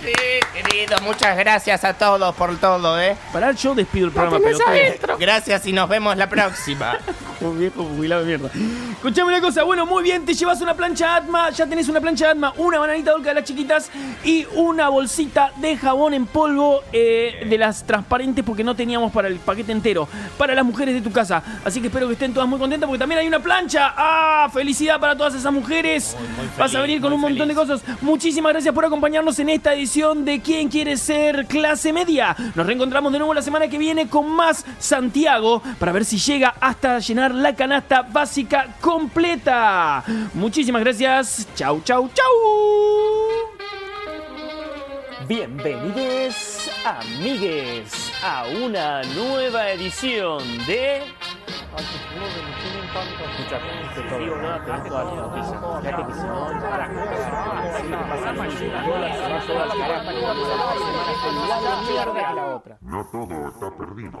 [0.00, 0.12] Sí,
[0.52, 3.16] querido, muchas gracias a todos por todo, ¿eh?
[3.32, 5.18] Pará, yo despido el programa, pero.
[5.18, 6.98] Gracias y nos vemos la próxima.
[7.50, 8.50] Un viejo jubilado de mierda.
[8.92, 12.30] Escuchame una cosa, bueno, muy bien, te llevas una plancha Atma, ya tenés una plancha
[12.30, 13.90] Atma, una bananita dolca de las chiquitas
[14.24, 19.28] y una bolsita de jabón en polvo eh, de las transparentes porque no teníamos para
[19.28, 21.42] el paquete entero, para las mujeres de tu casa.
[21.64, 23.92] Así que espero que estén todas muy contentas porque también hay una plancha.
[23.96, 24.48] ¡Ah!
[24.52, 26.16] Felicidad para todas esas mujeres.
[26.18, 27.56] Muy, muy Vas a venir con un montón feliz.
[27.56, 28.02] de cosas.
[28.02, 32.34] Muchísimas gracias por acompañarnos en esta edición de ¿Quién quiere ser clase media?
[32.54, 36.54] Nos reencontramos de nuevo la semana que viene con más Santiago para ver si llega
[36.60, 40.02] hasta llenar la canasta básica completa.
[40.34, 41.46] Muchísimas gracias.
[41.54, 42.26] Chau, chau, chau.
[45.28, 51.02] Bienvenidos, amigues, a una nueva edición de...
[62.82, 64.20] No todo está perdido.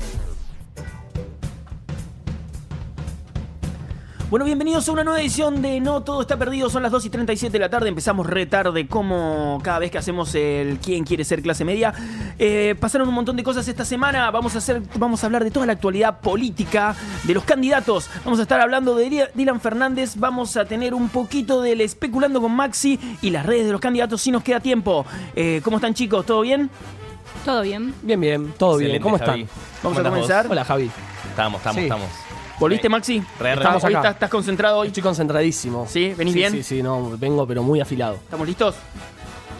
[4.31, 6.69] Bueno, bienvenidos a una nueva edición de No Todo Está Perdido.
[6.69, 7.89] Son las 2 y 37 de la tarde.
[7.89, 11.93] Empezamos re tarde, como cada vez que hacemos el ¿Quién quiere ser clase media?
[12.39, 14.31] Eh, pasaron un montón de cosas esta semana.
[14.31, 18.09] Vamos a, hacer, vamos a hablar de toda la actualidad política, de los candidatos.
[18.23, 20.13] Vamos a estar hablando de Dylan Fernández.
[20.15, 24.21] Vamos a tener un poquito del especulando con Maxi y las redes de los candidatos
[24.21, 25.05] si nos queda tiempo.
[25.35, 26.25] Eh, ¿Cómo están, chicos?
[26.25, 26.69] ¿Todo bien?
[27.43, 27.93] ¿Todo bien?
[28.01, 29.01] Bien, bien, todo bien.
[29.01, 29.41] ¿Cómo Javi.
[29.41, 29.57] están?
[29.83, 30.47] Vamos a andás comenzar.
[30.49, 30.89] Hola, Javi.
[31.31, 31.83] Estamos, estamos, Sí.
[31.83, 32.30] estamos.
[32.61, 33.23] ¿Volviste, Maxi?
[33.39, 33.63] Re, re.
[33.63, 33.99] ¿Estás, hoy acá.
[33.99, 34.87] estás, estás concentrado hoy?
[34.87, 35.87] Estoy concentradísimo.
[35.89, 36.13] ¿Sí?
[36.15, 36.51] ¿Venís sí, bien?
[36.53, 38.15] Sí, sí, no, vengo pero muy afilado.
[38.15, 38.75] ¿Estamos listos?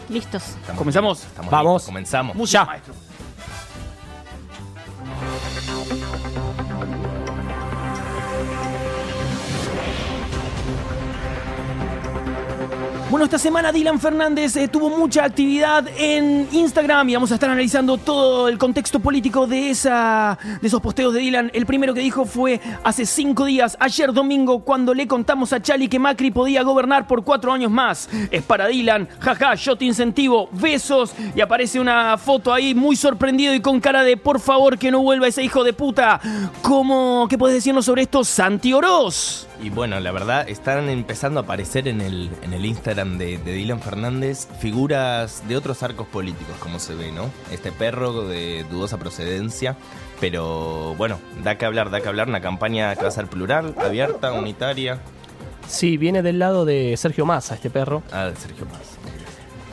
[0.08, 0.42] Listos.
[0.42, 1.18] Estamos ¿Comenzamos?
[1.18, 1.72] listos, estamos Vamos.
[1.74, 2.36] listos, comenzamos.
[2.36, 2.94] Música, maestro.
[13.12, 17.50] Bueno, esta semana Dylan Fernández eh, tuvo mucha actividad en Instagram y vamos a estar
[17.50, 21.50] analizando todo el contexto político de, esa, de esos posteos de Dylan.
[21.52, 25.88] El primero que dijo fue hace cinco días, ayer domingo, cuando le contamos a Chali
[25.88, 28.08] que Macri podía gobernar por cuatro años más.
[28.30, 31.12] Es para Dylan, jaja, yo te incentivo, besos.
[31.36, 35.02] Y aparece una foto ahí muy sorprendido y con cara de por favor que no
[35.02, 36.18] vuelva ese hijo de puta.
[36.62, 39.48] ¿Cómo, ¿Qué puedes decirnos sobre esto, Santi Oroz?
[39.62, 43.52] Y bueno, la verdad, están empezando a aparecer en el, en el Instagram de, de
[43.52, 47.30] Dylan Fernández figuras de otros arcos políticos, como se ve, ¿no?
[47.52, 49.76] Este perro de dudosa procedencia.
[50.20, 52.28] Pero bueno, da que hablar, da que hablar.
[52.28, 55.00] Una campaña que va a ser plural, abierta, unitaria.
[55.68, 58.02] Sí, viene del lado de Sergio Massa, este perro.
[58.10, 58.91] Ah, de Sergio Paz.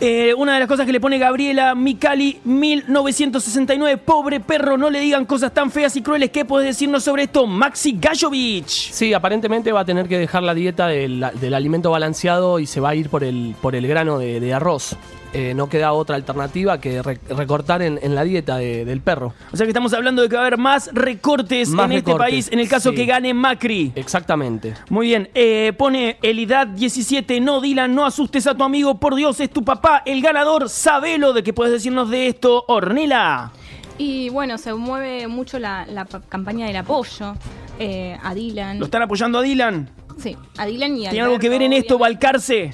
[0.01, 5.01] Eh, una de las cosas que le pone Gabriela Micali 1969, pobre perro, no le
[5.01, 6.29] digan cosas tan feas y crueles.
[6.29, 8.93] ¿Qué puedes decirnos sobre esto, Maxi Gajovich?
[8.93, 12.79] Sí, aparentemente va a tener que dejar la dieta del, del alimento balanceado y se
[12.79, 14.95] va a ir por el, por el grano de arroz.
[15.31, 19.35] Eh, no queda otra alternativa que re- recortar en, en la dieta de- del perro.
[19.53, 22.15] O sea que estamos hablando de que va a haber más recortes Más en este
[22.15, 22.95] país en el caso sí.
[22.95, 23.91] que gane Macri.
[23.95, 24.73] Exactamente.
[24.89, 29.39] Muy bien, eh, pone Elidad 17, no Dylan, no asustes a tu amigo, por Dios,
[29.39, 33.51] es tu papá, el ganador, sabelo de qué puedes decirnos de esto, Ornela.
[33.99, 35.85] Y bueno, se mueve mucho la,
[36.29, 37.35] campaña del apoyo
[37.77, 38.79] eh, a Dylan.
[38.79, 39.89] ¿Lo están apoyando a Dylan?
[40.17, 42.25] Sí, a Dylan y a ¿Tiene algo que ver en esto, obviamente.
[42.25, 42.73] Balcarce?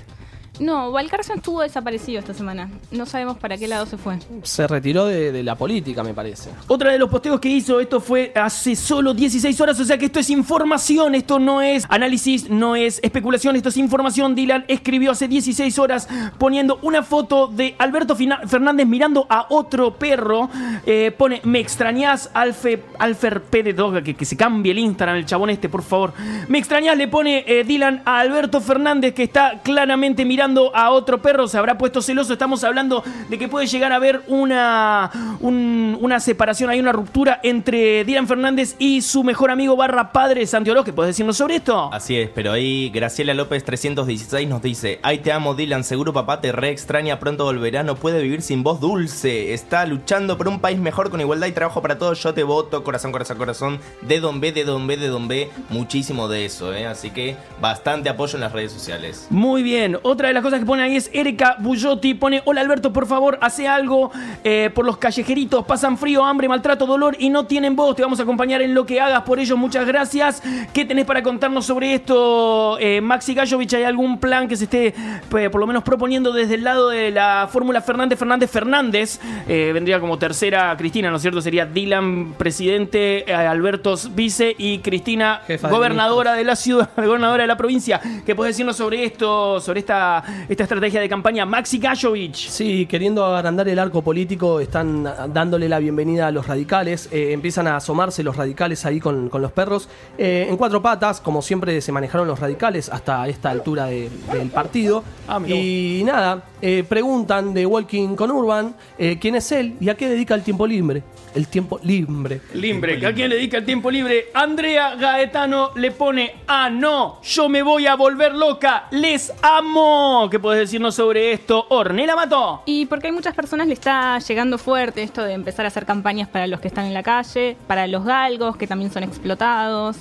[0.59, 2.69] No, Valcarce estuvo desaparecido esta semana.
[2.91, 4.17] No sabemos para qué lado se fue.
[4.43, 6.49] Se retiró de, de la política, me parece.
[6.67, 10.05] Otra de los posteos que hizo, esto fue hace solo 16 horas, o sea que
[10.05, 14.33] esto es información, esto no es análisis, no es especulación, esto es información.
[14.33, 19.95] Dylan escribió hace 16 horas poniendo una foto de Alberto Fina- Fernández mirando a otro
[19.95, 20.49] perro.
[20.85, 25.17] Eh, pone, me extrañás, Alfe, Alfer P de Doga, que, que se cambie el Instagram,
[25.17, 26.13] el chabón este, por favor.
[26.47, 31.21] Me extrañás, le pone eh, Dylan a Alberto Fernández, que está claramente mirando a otro
[31.21, 32.33] perro, se habrá puesto celoso.
[32.33, 37.39] Estamos hablando de que puede llegar a haber una, un- una separación, hay una ruptura
[37.43, 40.85] entre Dylan Fernández y su mejor amigo barra padre Santi Oroz.
[40.85, 41.89] ¿Qué puedes decirnos sobre esto?
[41.91, 46.41] Así es, pero ahí Graciela López 316 nos dice, ay te amo Dylan, seguro papá
[46.41, 50.59] te re extraña, pronto volverá, no puede vivir sin voz dulce, está luchando por un
[50.59, 54.19] país mejor con igualdad y trabajo para todos, yo te voto, corazón, corazón, corazón, de
[54.19, 56.85] Don B, de Don B, de Don B, muchísimo de eso, ¿eh?
[56.85, 59.27] así que bastante apoyo en las redes sociales.
[59.29, 62.13] Muy bien, otra de las cosas que pone ahí es Erika Bullotti.
[62.13, 64.11] Pone: Hola Alberto, por favor, hace algo
[64.43, 65.65] eh, por los callejeritos.
[65.65, 67.95] Pasan frío, hambre, maltrato, dolor y no tienen voz.
[67.95, 69.57] Te vamos a acompañar en lo que hagas por ellos.
[69.57, 70.43] Muchas gracias.
[70.73, 73.73] ¿Qué tenés para contarnos sobre esto, eh, Maxi Gajovich?
[73.73, 77.11] ¿Hay algún plan que se esté, eh, por lo menos, proponiendo desde el lado de
[77.11, 79.19] la fórmula Fernández Fernández Fernández?
[79.47, 81.41] Eh, vendría como tercera Cristina, ¿no es cierto?
[81.41, 87.47] Sería Dylan presidente, Alberto vice y Cristina Jefa de gobernadora de la ciudad, gobernadora de
[87.47, 88.01] la provincia.
[88.25, 91.45] ¿Qué puedes decirnos sobre esto, sobre esta, esta estrategia de campaña?
[91.45, 92.49] Maxi Gajovich.
[92.49, 97.09] Sí, queriendo agrandar el arco político, están dándole la bienvenida a los radicales.
[97.11, 99.87] eh, empiezan a asomarse los radicales ahí con, con los perros.
[100.17, 104.49] eh, en cuatro patas, como siempre se manejaron los radicales hasta esta altura de- del
[104.49, 105.03] partido.
[105.27, 109.93] Ah, y nada, eh, preguntan de Walking con Urban eh, quién es él y a
[109.93, 111.03] qué dedica el tiempo libre.
[111.35, 112.41] El tiempo libre.
[112.55, 114.29] Libre, ¿a quién le dedica el tiempo libre?
[114.33, 120.27] Andrea Gaetano le pone, ah, no, yo me voy a volver loca, les amo.
[120.31, 121.67] ¿Qué puedes decirnos sobre esto?
[121.69, 122.63] Ornela Mató.
[122.65, 126.29] Y porque hay muchas personas le está llegando fuerte esto de empezar a hacer campañas
[126.29, 129.97] para los que están en la calle, para los galgos que también son explotados.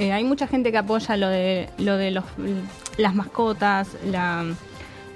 [0.00, 2.24] Eh, hay mucha gente que apoya lo de lo de los,
[2.96, 4.46] las mascotas, la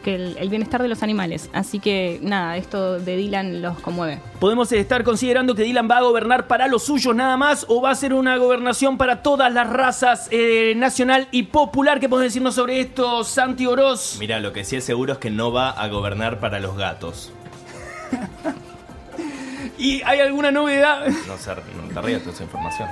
[0.03, 1.49] que el, el bienestar de los animales.
[1.53, 4.21] Así que nada, esto de Dylan los conmueve.
[4.39, 7.91] ¿Podemos estar considerando que Dylan va a gobernar para los suyos nada más o va
[7.91, 12.01] a ser una gobernación para todas las razas eh, nacional y popular?
[12.01, 14.17] ¿Qué puedes decirnos sobre esto, Santi Oroz?
[14.19, 17.33] Mira, lo que sí es seguro es que no va a gobernar para los gatos.
[19.79, 21.07] ¿Y hay alguna novedad?
[21.27, 22.89] No, se, no te rías de esa información.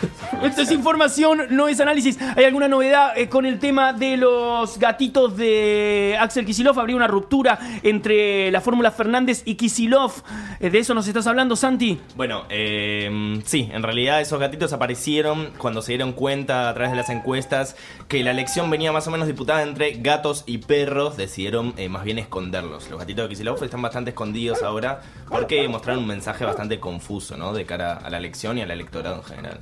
[0.42, 2.18] Esto es información, no es análisis.
[2.36, 6.78] ¿Hay alguna novedad eh, con el tema de los gatitos de Axel Kisilov?
[6.78, 10.12] Habría una ruptura entre la Fórmula Fernández y Kisilov.
[10.60, 12.00] Eh, ¿De eso nos estás hablando, Santi?
[12.16, 16.96] Bueno, eh, sí, en realidad esos gatitos aparecieron cuando se dieron cuenta a través de
[16.96, 17.76] las encuestas
[18.08, 21.16] que la elección venía más o menos disputada entre gatos y perros.
[21.16, 22.90] Decidieron eh, más bien esconderlos.
[22.90, 27.52] Los gatitos de Kicillof están bastante escondidos ahora porque mostraron un mensaje bastante confuso, ¿no?
[27.52, 29.58] De cara a la elección y al electorado en general.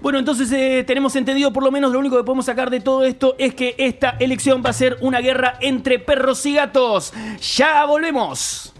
[0.00, 3.04] Bueno, entonces eh, tenemos entendido por lo menos lo único que podemos sacar de todo
[3.04, 7.12] esto es que esta elección va a ser una guerra entre perros y gatos.
[7.56, 8.72] Ya volvemos.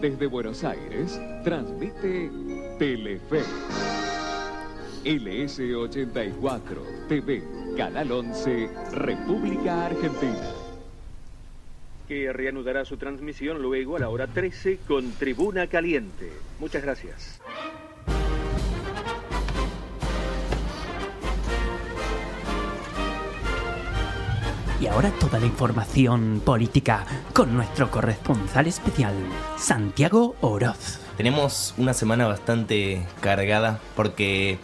[0.00, 2.30] Desde Buenos Aires, transmite
[2.78, 3.42] Telefe.
[5.04, 7.42] LS84 TV,
[7.76, 10.54] Canal 11, República Argentina.
[12.06, 16.32] que reanudará su transmisión luego a la hora 13 con Tribuna Caliente.
[16.58, 17.40] Muchas gracias.
[24.80, 29.14] Y ahora toda la información política con nuestro corresponsal especial,
[29.58, 31.00] Santiago Oroz.
[31.18, 34.58] Tenemos una semana bastante cargada porque...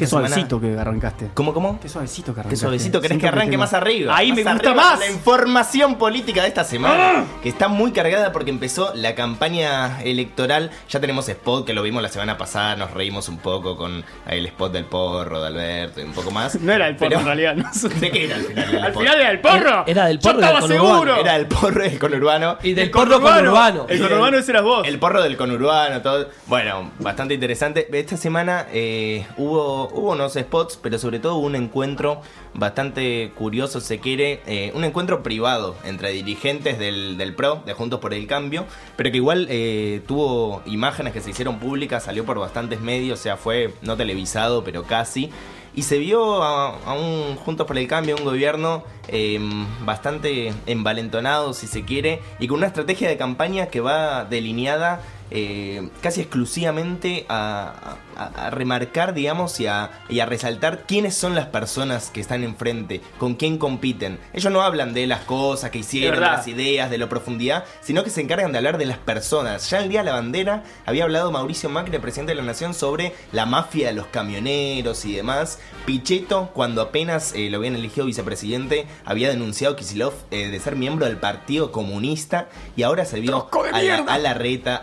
[0.00, 1.24] Qué semana- suavecito que arrancaste.
[1.26, 1.80] ¿Qué, cómo?
[1.80, 2.56] Qué suavecito que Qué arrancaste.
[2.60, 4.16] suavecito, ¿querés Siento que arranque más arriba?
[4.16, 4.98] Ahí me gusta arriba más.
[5.00, 10.70] La información política de esta semana, que está muy cargada porque empezó la campaña electoral.
[10.88, 14.46] Ya tenemos spot, que lo vimos la semana pasada, nos reímos un poco con el
[14.46, 16.54] spot del porro de Alberto y un poco más.
[16.60, 17.54] No era el porro Pero- en realidad.
[17.56, 18.84] No ¿De qué era al final?
[18.84, 19.84] Al final era el porro.
[19.86, 21.16] Era del Yo porro y del estaba seguro.
[21.16, 22.56] Era el porro del conurbano.
[22.62, 23.86] Y del El porro conurbano.
[23.88, 24.86] El conurbano ese eras vos.
[24.86, 26.28] El porro del conurbano, todo.
[26.46, 27.88] Bueno, bastante interesante.
[27.92, 32.20] Esta semana eh, hubo, hubo unos spots, pero sobre todo un encuentro
[32.54, 34.42] bastante curioso, se quiere.
[34.46, 38.66] eh, un encuentro privado entre dirigentes del, del PRO, de Juntos por el Cambio,
[38.96, 43.22] pero que igual eh, tuvo imágenes que se hicieron públicas, salió por bastantes medios, o
[43.22, 45.30] sea, fue no televisado, pero casi.
[45.74, 49.40] Y se vio a, un Juntos por el Cambio, un gobierno eh,
[49.84, 55.00] bastante envalentonado, si se quiere, y con una estrategia de campaña que va delineada
[55.34, 61.34] eh, casi exclusivamente a, a- a remarcar, digamos, y a, y a resaltar quiénes son
[61.34, 64.18] las personas que están enfrente, con quién compiten.
[64.34, 68.04] Ellos no hablan de las cosas que hicieron, de las ideas, de la profundidad, sino
[68.04, 69.68] que se encargan de hablar de las personas.
[69.70, 73.14] Ya el día de la bandera había hablado Mauricio Macri, presidente de la Nación, sobre
[73.32, 75.58] la mafia de los camioneros y demás.
[75.86, 80.76] Pichetto, cuando apenas eh, lo habían elegido vicepresidente, había denunciado a Kisilov eh, de ser
[80.76, 84.14] miembro del Partido Comunista y ahora se vio ¡Tronco de a, la, mierda!
[84.14, 84.82] a Larreta,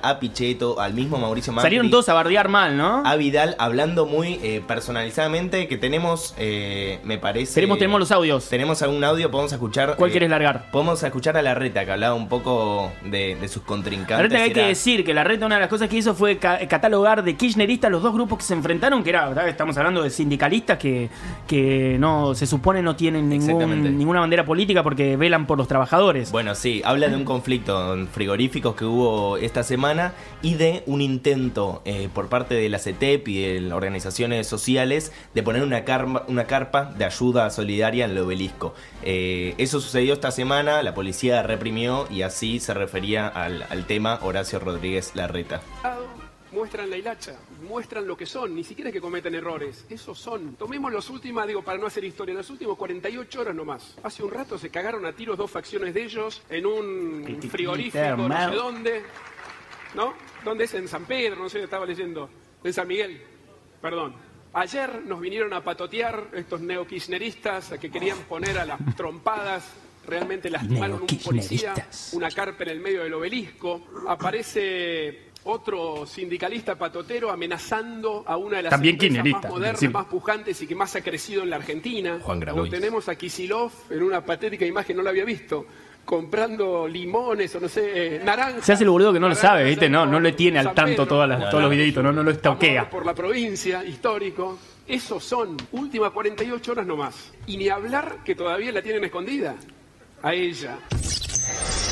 [0.80, 1.68] al mismo Mauricio Macri.
[1.68, 3.04] Salieron todos a bardear mal, ¿no?
[3.06, 7.56] A Vidal hablando muy eh, personalizadamente que tenemos, eh, me parece...
[7.56, 8.48] Tenemos, tenemos los audios.
[8.50, 9.96] Tenemos algún audio, podemos escuchar...
[9.96, 10.72] ¿Cuál eh, quieres largar?
[10.72, 14.18] Podemos escuchar a Larreta, que hablaba un poco de, de sus contrincantes.
[14.18, 16.16] La reta que hay que decir que la reta una de las cosas que hizo
[16.16, 19.48] fue ca- catalogar de kirchneristas los dos grupos que se enfrentaron, que era, ¿verdad?
[19.48, 21.10] estamos hablando de sindicalistas que,
[21.48, 26.32] que no se supone no tienen ningún, ninguna bandera política porque velan por los trabajadores.
[26.32, 31.02] Bueno, sí, habla de un conflicto en frigoríficos que hubo esta semana y de un
[31.02, 35.84] intento eh, por parte de la CETEP y de las organizaciones sociales de poner una,
[35.86, 38.74] carpa, una carpa de ayuda solidaria en el obelisco.
[39.04, 44.20] Eh, eso sucedió esta semana, la policía reprimió y así se refería al, al tema
[44.22, 45.62] Horacio Rodríguez Larreta.
[46.52, 47.36] muestran la hilacha,
[47.68, 50.56] muestran lo que son, ni siquiera es que cometen errores, esos son.
[50.56, 53.96] Tomemos los últimos, digo, para no hacer historia, los últimos 48 horas nomás.
[54.04, 58.50] Hace un rato se cagaron a tiros dos facciones de ellos en un frigorífico, no
[58.50, 59.04] sé dónde,
[59.96, 60.14] ¿no?
[60.44, 60.74] ¿Dónde es?
[60.74, 62.30] En San Pedro, no sé, estaba leyendo.
[62.64, 63.22] En San Miguel,
[63.82, 64.16] perdón.
[64.52, 69.64] Ayer nos vinieron a patotear estos neokirchneristas que querían poner a las trompadas
[70.10, 71.74] realmente lastimaron un policía,
[72.14, 73.88] una carpa en el medio del obelisco.
[74.08, 80.62] Aparece otro sindicalista patotero amenazando a una de las También empresas más modernas, más pujantes
[80.62, 82.20] y que más ha crecido en la Argentina.
[82.22, 85.66] Juan Lo tenemos a Kisilov en una patética imagen, no la había visto,
[86.06, 88.66] comprando limones o no sé, eh, naranjas.
[88.66, 89.88] Se hace el boludo que no lo sabe, ¿viste?
[89.90, 92.90] No, no le tiene al tanto todas las- todos los videitos, no, no lo estoquea.
[92.90, 94.58] por la provincia, histórico.
[94.88, 97.32] Esos son, últimas 48 horas nomás.
[97.46, 99.56] Y ni hablar que todavía la tienen escondida.
[100.24, 100.80] A ella.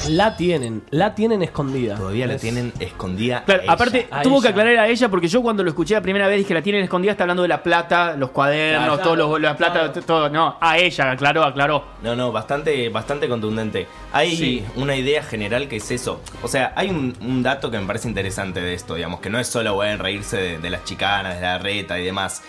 [0.09, 1.95] La tienen, la tienen escondida.
[1.95, 3.43] Todavía la Es- tienen escondida.
[3.45, 3.73] Claro, a ella.
[3.73, 4.61] aparte a tuvo que ella.
[4.61, 7.11] aclarar a ella porque yo cuando lo escuché la primera vez dije la tienen escondida,
[7.11, 10.01] está hablando de la plata, los cuadernos, Claro, todos los, la plata, claro.
[10.05, 10.29] todo.
[10.29, 11.83] No, a ella, aclaró, aclaró.
[12.03, 13.87] No, no, bastante, bastante contundente.
[14.13, 14.65] Hay Sí.
[14.75, 16.21] una idea general que es eso.
[16.41, 19.39] O sea, hay un, un dato que me parece interesante de esto, digamos, que no
[19.39, 22.41] es solo bueno reírse de, de las chicanas, de la reta y demás.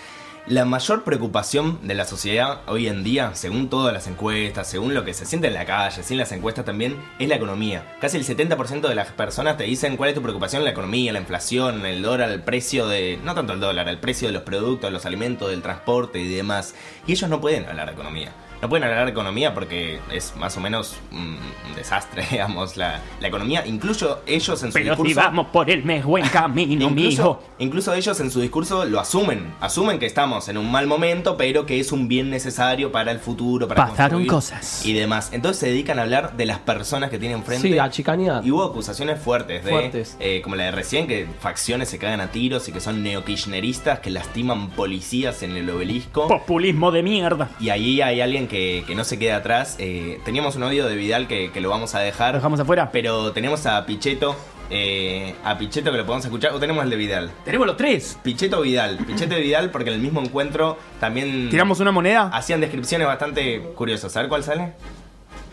[0.49, 5.05] La mayor preocupación de la sociedad hoy en día, según todas las encuestas, según lo
[5.05, 7.85] que se siente en la calle, sin las encuestas también, es la economía.
[8.01, 11.19] Casi el 70% de las personas te dicen cuál es tu preocupación, la economía, la
[11.19, 13.19] inflación, el dólar, el precio de...
[13.23, 16.73] No tanto el dólar, el precio de los productos, los alimentos, del transporte y demás.
[17.05, 18.31] Y ellos no pueden hablar de economía.
[18.61, 21.37] No pueden hablar de economía porque es más o menos un
[21.75, 23.65] desastre, digamos, la, la economía.
[23.65, 25.15] Incluso ellos en su Pero si discurso...
[25.21, 27.09] vamos por el mes buen camino, mijo.
[27.09, 29.53] Incluso, incluso ellos en su discurso lo asumen.
[29.61, 33.19] Asumen que estamos en un mal momento, pero que es un bien necesario para el
[33.19, 34.85] futuro, para Pasaron cosas.
[34.85, 35.29] Y demás.
[35.31, 37.69] Entonces se dedican a hablar de las personas que tienen frente.
[37.69, 38.45] Sí, a chicanear.
[38.45, 39.71] Y hubo acusaciones fuertes de.
[39.71, 40.17] Fuertes.
[40.19, 43.99] eh, como la de recién, que facciones se cagan a tiros y que son neokirchneristas
[43.99, 46.27] que lastiman policías en el obelisco.
[46.27, 47.49] Populismo de mierda.
[47.61, 49.75] Y ahí hay alguien que, que no se queda atrás.
[49.79, 52.33] Eh, teníamos un audio de Vidal que, que lo vamos a dejar.
[52.33, 52.89] ¿Lo dejamos afuera?
[52.91, 54.35] Pero tenemos a Pichetto.
[54.69, 56.51] eh, a Pichetto que lo podemos escuchar.
[56.53, 57.31] O tenemos el de Vidal.
[57.45, 58.17] Tenemos los tres.
[58.21, 58.97] Pichetto Vidal.
[58.97, 61.49] Pichetto y Vidal porque en el mismo encuentro también.
[61.49, 62.29] ¿Tiramos una moneda?
[62.33, 64.15] Hacían descripciones bastante curiosas.
[64.17, 64.73] A ver cuál sale.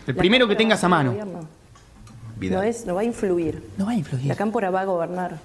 [0.06, 1.14] El primero que tengas a mano.
[2.38, 2.58] Vidal.
[2.58, 3.62] No, es, no va a influir.
[3.78, 4.26] No va a influir.
[4.26, 5.38] La cámpora va a gobernar.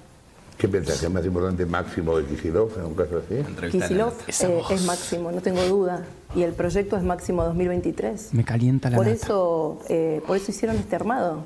[0.58, 1.00] ¿Qué pensás?
[1.00, 3.42] ¿Que es más importante Máximo de Kicillof en un caso así?
[3.72, 6.06] Kisilov eh, es máximo, no tengo duda.
[6.36, 8.34] Y el proyecto es máximo 2023.
[8.34, 9.16] Me calienta la Por nata.
[9.18, 11.44] eso, eh, por eso hicieron este armado.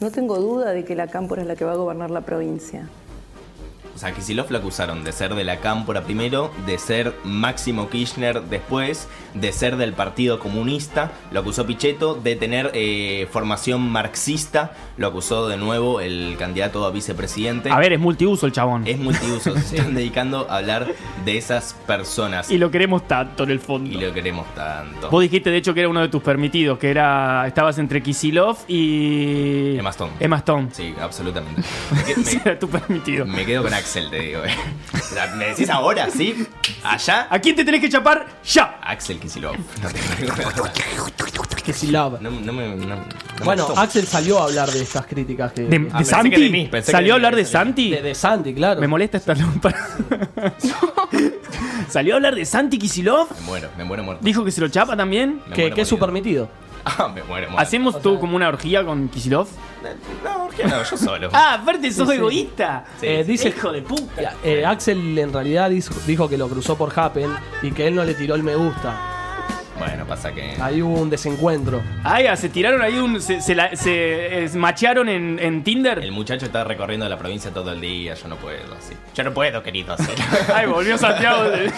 [0.00, 2.88] No tengo duda de que la cámpora es la que va a gobernar la provincia.
[3.94, 8.42] O sea, Kisilov lo acusaron de ser de la Cámpora primero, de ser Máximo Kirchner
[8.42, 11.12] después, de ser del Partido Comunista.
[11.30, 14.72] Lo acusó Pichetto de tener eh, formación marxista.
[14.96, 17.70] Lo acusó de nuevo el candidato a vicepresidente.
[17.70, 18.84] A ver, es multiuso el chabón.
[18.86, 19.56] Es multiuso.
[19.58, 20.92] Se están dedicando a hablar
[21.24, 22.50] de esas personas.
[22.50, 23.90] Y lo queremos tanto en el fondo.
[23.90, 25.08] Y lo queremos tanto.
[25.08, 27.46] Vos dijiste, de hecho, que era uno de tus permitidos, que era.
[27.46, 29.76] Estabas entre Kisilov y.
[29.78, 30.12] Emma Stone.
[30.18, 30.68] Emma Stone.
[30.72, 31.62] Sí, absolutamente.
[32.44, 33.24] Me, tu permitido.
[33.26, 34.42] me quedo con Axel, te digo.
[34.44, 34.50] eh.
[34.94, 36.46] O sea, ¿Me decís ahora, sí?
[36.82, 37.26] ¿Allá?
[37.30, 38.26] ¿A quién te tenés que chapar?
[38.44, 38.78] ¡Ya!
[38.82, 39.54] Axel Kisilov.
[39.82, 42.20] No tengo Kisilov.
[42.20, 43.80] No, no me, no- no me Bueno, gustó.
[43.80, 45.62] Axel salió a hablar de estas críticas que.
[45.62, 46.30] ¿De, Ah, de pensé Santi?
[46.30, 47.90] que de mí, pensé que ¿Salió a de mí, hablar de pensé que- Santi?
[47.90, 48.80] De, de Santi, claro.
[48.80, 49.88] Me molesta esta lámpara.
[51.88, 53.28] ¿Salió a hablar de Santi Kisilov?
[53.38, 54.24] Me muero, me muero muerto.
[54.24, 55.40] ¿Dijo que se lo chapa también?
[55.48, 56.06] Me Que, muero que es su morido.
[56.06, 56.48] permitido.
[56.98, 57.58] Ah, me muero, muero.
[57.58, 59.48] ¿Hacemos tú como una orgía con Kisilov?
[60.22, 60.82] No, ¿por qué no?
[60.82, 61.28] Yo solo.
[61.32, 62.18] Ah, aparte sos Sí, sí.
[62.20, 62.84] egoísta.
[63.00, 63.32] Sí, Eh, sí.
[63.32, 64.34] dice, Hijo de puta.
[64.44, 67.30] eh, Axel en realidad dijo, dijo que lo cruzó por Happen
[67.62, 68.94] y que él no le tiró el me gusta.
[69.78, 70.54] Bueno, pasa que.
[70.60, 71.82] Ahí hubo un desencuentro.
[72.04, 73.20] Ah, ya, se tiraron ahí un.
[73.20, 75.98] Se, se, la- se, eh, machearon en, en Tinder.
[75.98, 78.14] El muchacho está recorriendo la provincia todo el día.
[78.14, 78.94] Yo no puedo, así.
[79.14, 80.10] Yo no puedo, querido, así.
[80.54, 81.44] Ay, volvió Santiago.
[81.50, 81.72] de-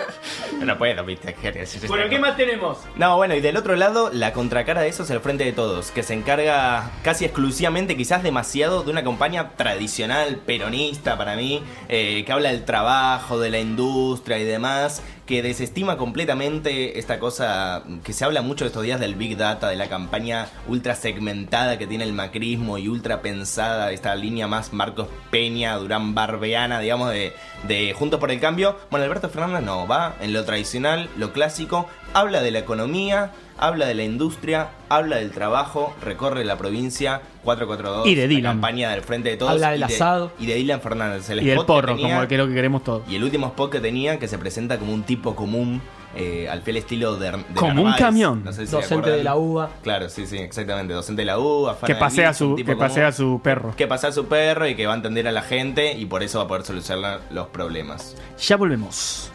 [0.60, 1.34] Yo no puedo, viste.
[1.88, 2.78] Bueno, ¿qué más tenemos?
[2.96, 5.90] No, bueno, y del otro lado, la contracara de eso es el Frente de Todos,
[5.90, 12.22] que se encarga casi exclusivamente, quizás demasiado, de una campaña tradicional, peronista para mí, eh,
[12.24, 15.02] que habla del trabajo, de la industria y demás,
[15.32, 19.76] que desestima completamente esta cosa que se habla mucho estos días del Big Data, de
[19.76, 25.08] la campaña ultra segmentada que tiene el macrismo y ultra pensada, esta línea más Marcos
[25.30, 27.32] Peña, Durán Barbeana, digamos, de,
[27.66, 28.76] de Juntos por el Cambio.
[28.90, 33.32] Bueno, Alberto Fernández no, va en lo tradicional, lo clásico, habla de la economía,
[33.66, 38.52] habla de la industria, habla del trabajo, recorre la provincia 442, Y de la Dylan.
[38.54, 39.52] campaña del Frente de Todos.
[39.52, 40.32] Habla del y de- asado.
[40.38, 41.28] Y de Dylan Fernández.
[41.30, 43.02] El Y el spot que porro, tenía- como que lo que queremos todos.
[43.08, 45.80] y el último spot que tenía, que se presenta como un tipo común,
[46.14, 48.42] eh, al fiel estilo de, de Como un camión.
[48.44, 49.70] No sé si Docente de la UBA.
[49.82, 50.92] Claro, sí, sí, exactamente.
[50.92, 51.78] Docente de la UBA.
[51.86, 53.74] Que pasea, su, que pasea a su perro.
[53.76, 56.22] Que pasea a su perro y que va a entender a la gente y por
[56.22, 58.14] eso va a poder solucionar los problemas.
[58.46, 59.30] Ya volvemos.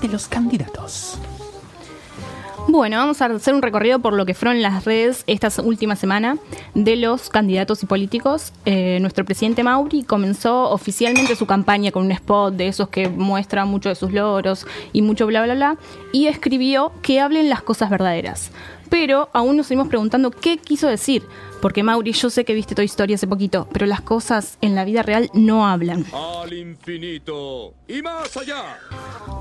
[0.00, 1.18] De los candidatos.
[2.66, 6.38] Bueno, vamos a hacer un recorrido por lo que fueron las redes esta última semana
[6.74, 8.52] de los candidatos y políticos.
[8.64, 13.66] Eh, nuestro presidente Mauri comenzó oficialmente su campaña con un spot de esos que muestra
[13.66, 15.76] mucho de sus logros y mucho bla bla bla,
[16.12, 18.50] y escribió que hablen las cosas verdaderas.
[18.94, 21.24] Pero aún nos seguimos preguntando qué quiso decir,
[21.60, 24.84] porque Mauri, yo sé que viste Toy Story hace poquito, pero las cosas en la
[24.84, 26.06] vida real no hablan.
[26.12, 28.78] Al infinito y más allá.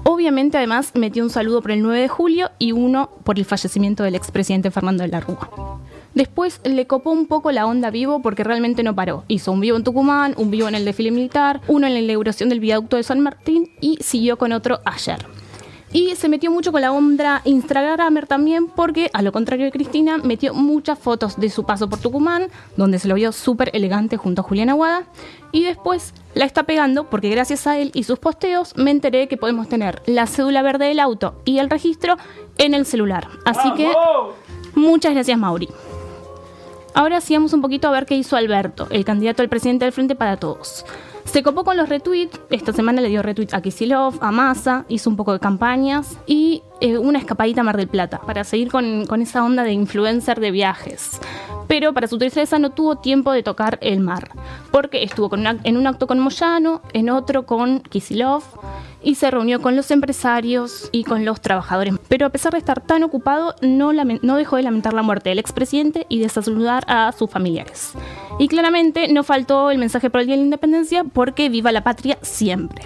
[0.06, 4.02] Obviamente, además, metió un saludo por el 9 de julio y uno por el fallecimiento
[4.02, 5.80] del expresidente Fernando de la Rúa.
[6.16, 9.24] Después le copó un poco la onda vivo porque realmente no paró.
[9.28, 12.50] Hizo un vivo en Tucumán, un vivo en el desfile militar, uno en la inauguración
[12.50, 15.24] del viaducto de San Martín y siguió con otro ayer.
[15.94, 20.18] Y se metió mucho con la onda Instagramer también porque, a lo contrario de Cristina,
[20.18, 24.42] metió muchas fotos de su paso por Tucumán, donde se lo vio súper elegante junto
[24.42, 25.04] a Julián Aguada.
[25.52, 29.38] Y después la está pegando porque gracias a él y sus posteos me enteré que
[29.38, 32.18] podemos tener la cédula verde del auto y el registro
[32.58, 33.28] en el celular.
[33.46, 33.94] Así que
[34.74, 35.70] muchas gracias Mauri.
[36.96, 40.16] Ahora sigamos un poquito a ver qué hizo Alberto, el candidato al presidente del Frente
[40.16, 40.86] para Todos.
[41.26, 45.10] Se copó con los retweets, esta semana le dio retweets a Kisilov, a Massa, hizo
[45.10, 49.06] un poco de campañas y eh, una escapadita a Mar del Plata para seguir con,
[49.06, 51.20] con esa onda de influencer de viajes.
[51.68, 54.32] Pero para su tristeza no tuvo tiempo de tocar el mar,
[54.72, 58.44] porque estuvo con en un acto con Moyano, en otro con Kisilov
[59.04, 61.96] y se reunió con los empresarios y con los trabajadores.
[62.08, 65.40] Pero a pesar de estar tan ocupado, no, no dejó de lamentar la muerte del
[65.40, 67.94] expresidente y de saludar a sus familiares.
[68.40, 71.84] Y claramente no faltó el mensaje por el Día de la Independencia porque viva la
[71.84, 72.86] patria siempre.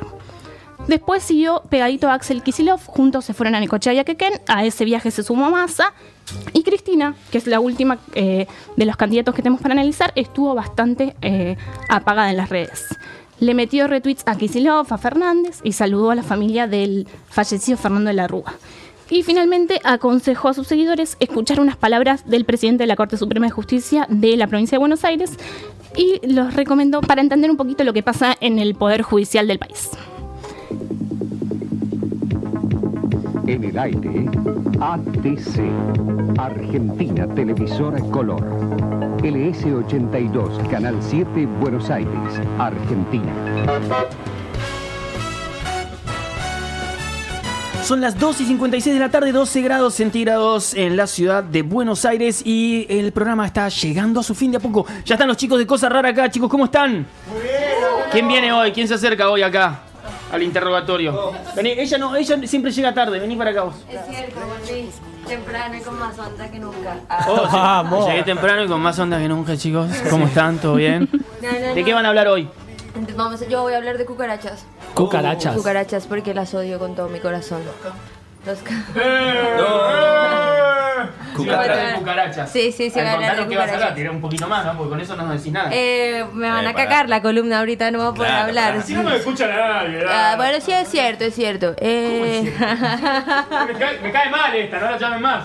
[0.88, 4.64] Después siguió pegadito a Axel Kisilov, juntos se fueron a Necochea y a Quequén, a
[4.64, 5.94] ese viaje se sumó Massa,
[6.54, 10.56] y Cristina, que es la última eh, de los candidatos que tenemos para analizar, estuvo
[10.56, 11.58] bastante eh,
[11.90, 12.86] apagada en las redes.
[13.40, 18.08] Le metió retweets a Kisilov, a Fernández, y saludó a la familia del fallecido Fernando
[18.08, 18.54] de la Rúa.
[19.10, 23.46] Y finalmente aconsejó a sus seguidores escuchar unas palabras del presidente de la Corte Suprema
[23.46, 25.32] de Justicia de la provincia de Buenos Aires
[25.96, 29.60] y los recomendó para entender un poquito lo que pasa en el Poder Judicial del
[29.60, 29.92] país.
[33.48, 34.26] En el aire,
[34.82, 35.62] ATC,
[36.38, 38.44] Argentina Televisora Color.
[39.22, 42.12] LS82, Canal 7, Buenos Aires,
[42.60, 43.34] Argentina.
[47.86, 51.62] Son las 2 y 56 de la tarde, 12 grados centígrados en la ciudad de
[51.62, 54.86] Buenos Aires y el programa está llegando a su fin de a poco.
[55.06, 57.08] Ya están los chicos de Cosa Rara acá, chicos, ¿cómo están?
[58.12, 58.74] ¿Quién viene hoy?
[58.74, 59.87] ¿Quién se acerca hoy acá
[60.32, 61.32] al interrogatorio?
[61.56, 63.76] Vení, ella no, ella siempre llega tarde, vení para acá vos.
[63.90, 64.90] Es cierto, volví
[65.28, 66.98] temprano y con más onda que nunca.
[67.28, 68.10] Oh, sí.
[68.12, 69.90] Llegué temprano y con más onda que nunca, chicos.
[70.10, 70.58] ¿Cómo están?
[70.60, 71.10] ¿Todo bien?
[71.42, 71.86] No, no, ¿De no.
[71.86, 72.50] qué van a hablar hoy?
[72.88, 74.66] Entonces, vamos, yo voy a hablar de cucarachas.
[74.96, 75.56] Cucarachas.
[75.56, 77.62] Cucarachas porque las odio con todo mi corazón.
[78.46, 78.74] Los ca-
[81.36, 81.92] Cucarachas.
[81.94, 82.52] de cucarachas.
[82.52, 84.22] Sí, sí, sí, Ay, voy a hablar contanos de qué vas a hablar, tirá un
[84.22, 84.74] poquito más, ¿no?
[84.78, 85.70] Porque con eso no nos decís nada.
[85.72, 88.72] Eh, me van Eh, a cagar la columna ahorita, no voy a poder Claro, hablar.
[88.74, 88.84] pará.
[88.84, 91.76] Si no me escucha nadie, Ah, bueno, sí es cierto, es cierto.
[91.80, 95.44] Eh, me, cae, me cae mal esta, no la llamen más.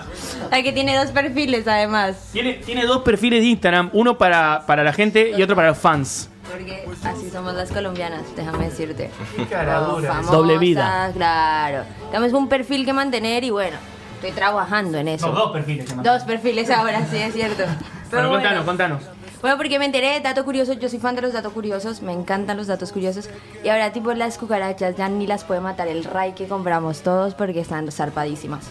[0.51, 2.29] Ay, que tiene dos perfiles además.
[2.33, 5.77] Tiene, tiene dos perfiles de Instagram, uno para, para la gente y otro para los
[5.77, 6.29] fans.
[6.51, 9.09] Porque así somos las colombianas, déjame decirte.
[9.49, 10.09] caradura.
[10.09, 11.09] Famosas, Doble vida.
[11.13, 11.83] Claro.
[12.11, 13.77] Tenemos un perfil que mantener y bueno,
[14.23, 15.27] estoy trabajando en eso.
[15.27, 15.91] No, dos perfiles.
[15.91, 17.63] que Dos perfiles ahora, sí, es cierto.
[18.09, 18.31] Pero Bueno, bueno.
[18.63, 19.03] contanos, contanos.
[19.41, 22.13] Bueno, porque me enteré de datos curiosos, yo soy fan de los datos curiosos, me
[22.13, 23.29] encantan los datos curiosos.
[23.63, 27.33] Y ahora tipo las cucarachas ya ni las puede matar el ray que compramos todos
[27.33, 28.65] porque están zarpadísimas.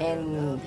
[0.00, 0.58] En-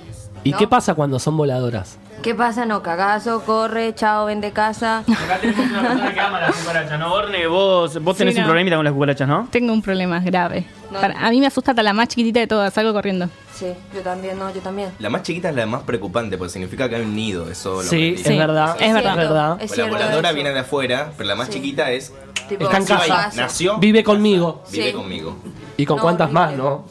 [0.44, 0.58] ¿Y ¿no?
[0.58, 1.98] qué pasa cuando son voladoras?
[2.22, 2.64] ¿Qué pasa?
[2.64, 5.00] No, cagazo, corre, chao, vende casa.
[5.00, 7.12] Acá tenemos una persona que ama las cucarachas, ¿no?
[7.12, 8.48] Orne, vos, vos tenés Sí, un no.
[8.48, 9.48] problemita con las cucarachas, ¿no?
[9.50, 10.64] Tengo un problema grave.
[10.90, 11.00] No.
[11.00, 13.28] Para- a mí me asusta hasta la más chiquitita de todas, salgo corriendo.
[13.52, 14.90] Sí, yo también, no, yo también.
[15.00, 17.50] La más chiquita es la más preocupante porque significa que hay un nido.
[17.50, 19.12] Eso lo Sí, es Sí, verdad, es verdad.
[19.14, 19.56] cierto, verdad.
[19.60, 20.34] es la voladora eso.
[20.34, 22.12] viene de afuera, pero la más chiquita es.
[22.48, 23.30] Tipo, Está en casa.
[23.36, 24.62] Nació, Vive conmigo.
[24.72, 24.92] vive Sí.
[24.92, 25.36] conmigo.
[25.76, 26.40] ¿Y con No, cuántas horrible.
[26.46, 26.84] más, no?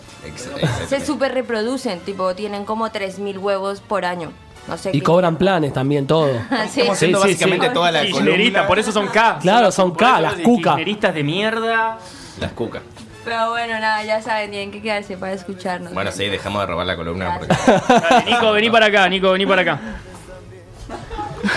[0.88, 4.32] Se super reproducen, tipo, tienen como 3.000 huevos por año.
[4.68, 6.28] No sé Y qué- cobran planes también, todo.
[6.70, 6.82] Sí.
[6.82, 8.66] Estamos haciendo básicamente toda la columna.
[8.68, 9.40] por eso son K.
[9.42, 10.72] Claro, son K, las de cuca.
[10.76, 11.98] Kirchneristas de mierda.
[12.40, 12.82] Las cucas.
[13.26, 15.94] Pero bueno, nada, ya saben, tienen que quedarse para escucharnos.
[15.94, 17.40] Bueno, sí, dejamos de robar la columna.
[17.40, 17.56] porque-
[17.88, 19.80] Dale, Nico, vení para acá, Nico, vení para acá.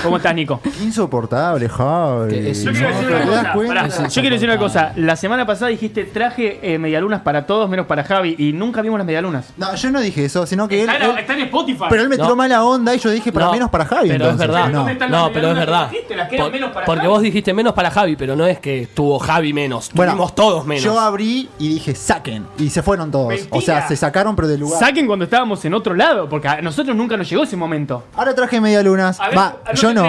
[0.02, 0.60] ¿Cómo estás, Nico?
[0.82, 2.52] Insoportable, Javi.
[2.54, 4.92] Yo quiero decir ¿Te una das cosa, pará, yo quiero decir una cosa.
[4.96, 8.98] La semana pasada dijiste traje eh, medialunas para todos menos para Javi y nunca vimos
[8.98, 9.52] las medialunas.
[9.56, 11.84] No, yo no dije eso, sino que él, Está, en- él- está en Spotify.
[11.88, 12.36] Pero él me tiró No.
[12.36, 14.08] mala onda y yo dije para No, menos para Javi.
[14.08, 14.48] Pero es entonces.
[14.48, 14.68] verdad.
[14.70, 15.08] No.
[15.26, 15.90] No, pero es verdad.
[15.90, 16.16] dijiste?
[16.16, 17.12] Las que eran Por- menos para porque Javi.
[17.12, 19.90] vos dijiste menos para Javi, pero no es que tuvo Javi menos.
[19.94, 20.82] Bueno, Tuvimos todos menos.
[20.84, 22.46] Yo abrí y dije saquen.
[22.58, 23.26] Y se fueron todos.
[23.50, 23.88] O sea, Mentira.
[23.88, 24.78] se sacaron pero del lugar.
[24.80, 28.04] Saquen cuando estábamos en otro lado, porque a nosotros nunca nos llegó ese momento.
[28.16, 29.20] Ahora traje medialunas.
[29.20, 30.02] A ver, Va, yo no.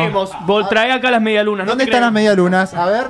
[0.67, 1.65] trae acá las medialunas.
[1.65, 2.73] no ¿Dónde están las medialunas?
[2.73, 3.07] A ver.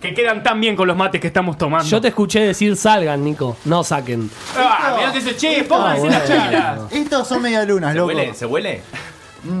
[0.00, 1.84] Que quedan tan bien con los mates que estamos tomando.
[1.88, 3.56] Yo te escuché decir salgan, Nico.
[3.64, 4.30] No saquen.
[4.56, 6.92] Ah, mirá que se che, pónganse Ah, las pilas.
[6.92, 8.06] Estos son medialunas, ¿Se loco.
[8.06, 8.34] huele?
[8.34, 8.70] ¿Se huele?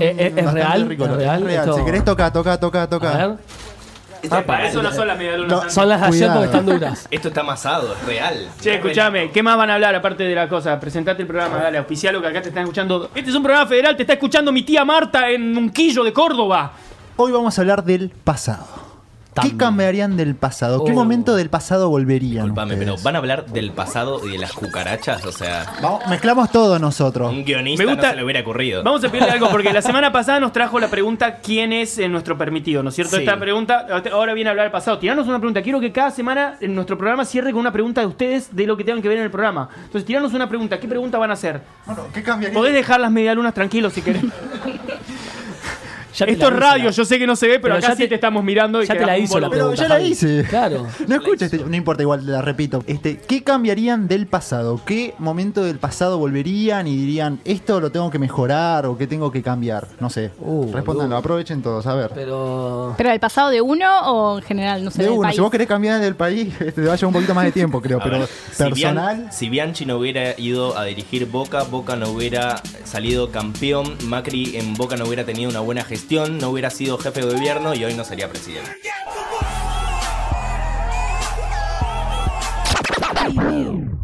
[0.00, 0.88] eh, ¿Es, real?
[0.88, 1.42] rico, ¿Es real?
[1.42, 1.68] real.
[1.68, 3.10] Esto- Si querés, toca, toca, toca, toca.
[3.14, 3.36] A ver.
[4.46, 5.64] Para eso no son las medialunas.
[5.64, 5.70] No.
[5.70, 6.40] Son las de ayer Cuidado.
[6.40, 7.08] porque están duras.
[7.10, 8.48] Esto está amasado, es real.
[8.60, 10.78] Che, escuchame, ¿qué más van a hablar aparte de la cosa?
[10.80, 13.10] Presentate el programa, dale, auspicialo que acá te están escuchando.
[13.14, 16.72] Este es un programa federal, te está escuchando mi tía Marta en Unquillo de Córdoba.
[17.16, 18.87] Hoy vamos a hablar del pasado.
[19.42, 20.84] ¿Qué cambiarían del pasado?
[20.84, 20.94] ¿Qué Oh.
[20.94, 22.44] momento del pasado volverían?
[22.46, 23.04] Disculpame, pero ustedes?
[23.04, 25.24] ¿van a hablar del pasado y de las cucarachas?
[25.24, 27.30] O sea, Vamos, mezclamos todo nosotros.
[27.32, 28.82] un guionista Me gusta- no se le hubiera ocurrido.
[28.82, 32.08] Vamos a pedirle algo porque la semana pasada nos trajo la pregunta ¿quién es eh,
[32.08, 32.82] nuestro permitido?
[32.82, 33.16] ¿No es cierto?
[33.16, 33.22] Sí.
[33.22, 34.98] Esta pregunta, ahora viene a hablar del pasado.
[34.98, 35.62] Tiranos una pregunta.
[35.62, 38.76] Quiero que cada semana en nuestro programa cierre con una pregunta de ustedes de lo
[38.76, 39.68] que tengan que ver en el programa.
[39.76, 40.78] Entonces, tiranos una pregunta.
[40.78, 41.60] ¿Qué pregunta van a hacer?
[41.86, 42.56] Bueno, ¿qué cambiaría?
[42.58, 44.22] Podés dejar las medialunas tranquilos si querés.
[46.18, 47.74] Ya te Esto la es hice, radio, la- yo sé que no se ve, pero,
[47.74, 49.40] Pero acá ya sí te- te estamos mirando y ya te quedás la un hizo
[49.40, 49.50] la boludo.
[49.50, 50.08] Pero pregunta, ya la Javi.
[50.10, 50.44] hice.
[50.48, 50.86] Claro.
[51.08, 52.82] No escucha, este- no importa, igual la repito.
[52.86, 54.80] Este, ¿Qué cambiarían del pasado?
[54.84, 59.30] ¿Qué momento del pasado volverían y dirían esto lo tengo que mejorar o qué tengo
[59.30, 59.86] que cambiar?
[60.00, 60.30] No sé.
[60.40, 62.10] Uh, Respondanlo, aprovechen todos, a ver.
[62.14, 62.94] Pero.
[62.96, 64.84] ¿Pero el pasado de uno o en general?
[64.84, 65.36] No sé, De del uno, país?
[65.36, 67.52] si vos querés cambiar del país, este, te va a llevar un poquito más de
[67.52, 69.16] tiempo, creo, A pero ver, si personal.
[69.24, 74.56] Bian- Si Bianchi no hubiera ido a dirigir Boca, Boca no hubiera salido campeón, Macri
[74.56, 75.82] en Boca no hubiera tenido una buena
[76.16, 78.70] no hubiera sido jefe de gobierno y hoy no sería presidente.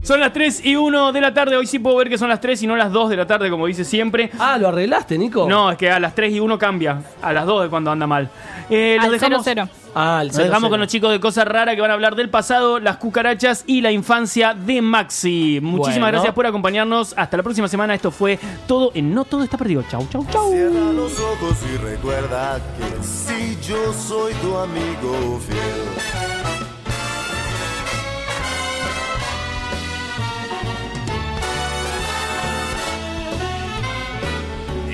[0.04, 1.56] Son las 3 y 1 de la tarde.
[1.56, 3.48] Hoy sí puedo ver que son las 3 y no las 2 de la tarde,
[3.50, 4.30] como dice siempre.
[4.38, 5.48] Ah, ¿lo arreglaste, Nico?
[5.48, 7.02] No, es que a las 3 y 1 cambia.
[7.22, 8.28] A las 2 es cuando anda mal.
[8.68, 9.68] Eh, los Al dejamos, 0-0.
[9.94, 10.70] Ah, el los dejamos 0-0.
[10.70, 13.80] con los chicos de Cosa Rara que van a hablar del pasado, las cucarachas y
[13.80, 15.60] la infancia de Maxi.
[15.62, 16.12] Muchísimas Bueno.
[16.18, 17.14] gracias por acompañarnos.
[17.16, 17.94] Hasta la próxima semana.
[17.94, 19.84] Esto fue todo en No Todo Está Perdido.
[19.90, 20.50] Chau, chau, chau.
[20.52, 26.43] Cierra los ojos y recuerda que si yo soy tu amigo fiel.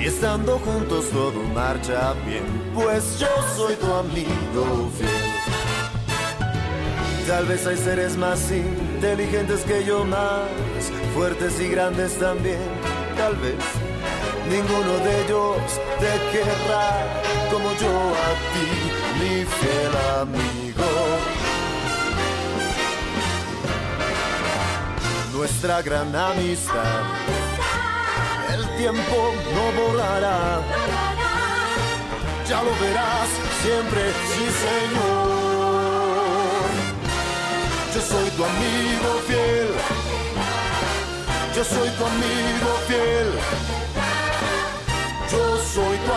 [0.01, 2.43] Y estando juntos todo marcha bien,
[2.73, 5.31] pues yo soy tu amigo fiel.
[7.27, 10.49] Tal vez hay seres más inteligentes que yo, más
[11.13, 12.57] fuertes y grandes también.
[13.15, 13.53] Tal vez
[14.49, 15.57] ninguno de ellos
[15.99, 17.05] te querrá
[17.51, 18.67] como yo a ti,
[19.19, 20.89] mi fiel amigo.
[25.31, 27.03] Nuestra gran amistad,
[28.81, 29.17] tiempo
[29.55, 30.59] no borrará.
[32.49, 33.29] Ya lo verás
[33.61, 34.01] siempre,
[34.31, 35.81] sí señor.
[37.93, 39.69] Yo soy tu amigo fiel.
[41.55, 43.29] Yo soy tu amigo fiel.
[45.31, 46.11] Yo soy tu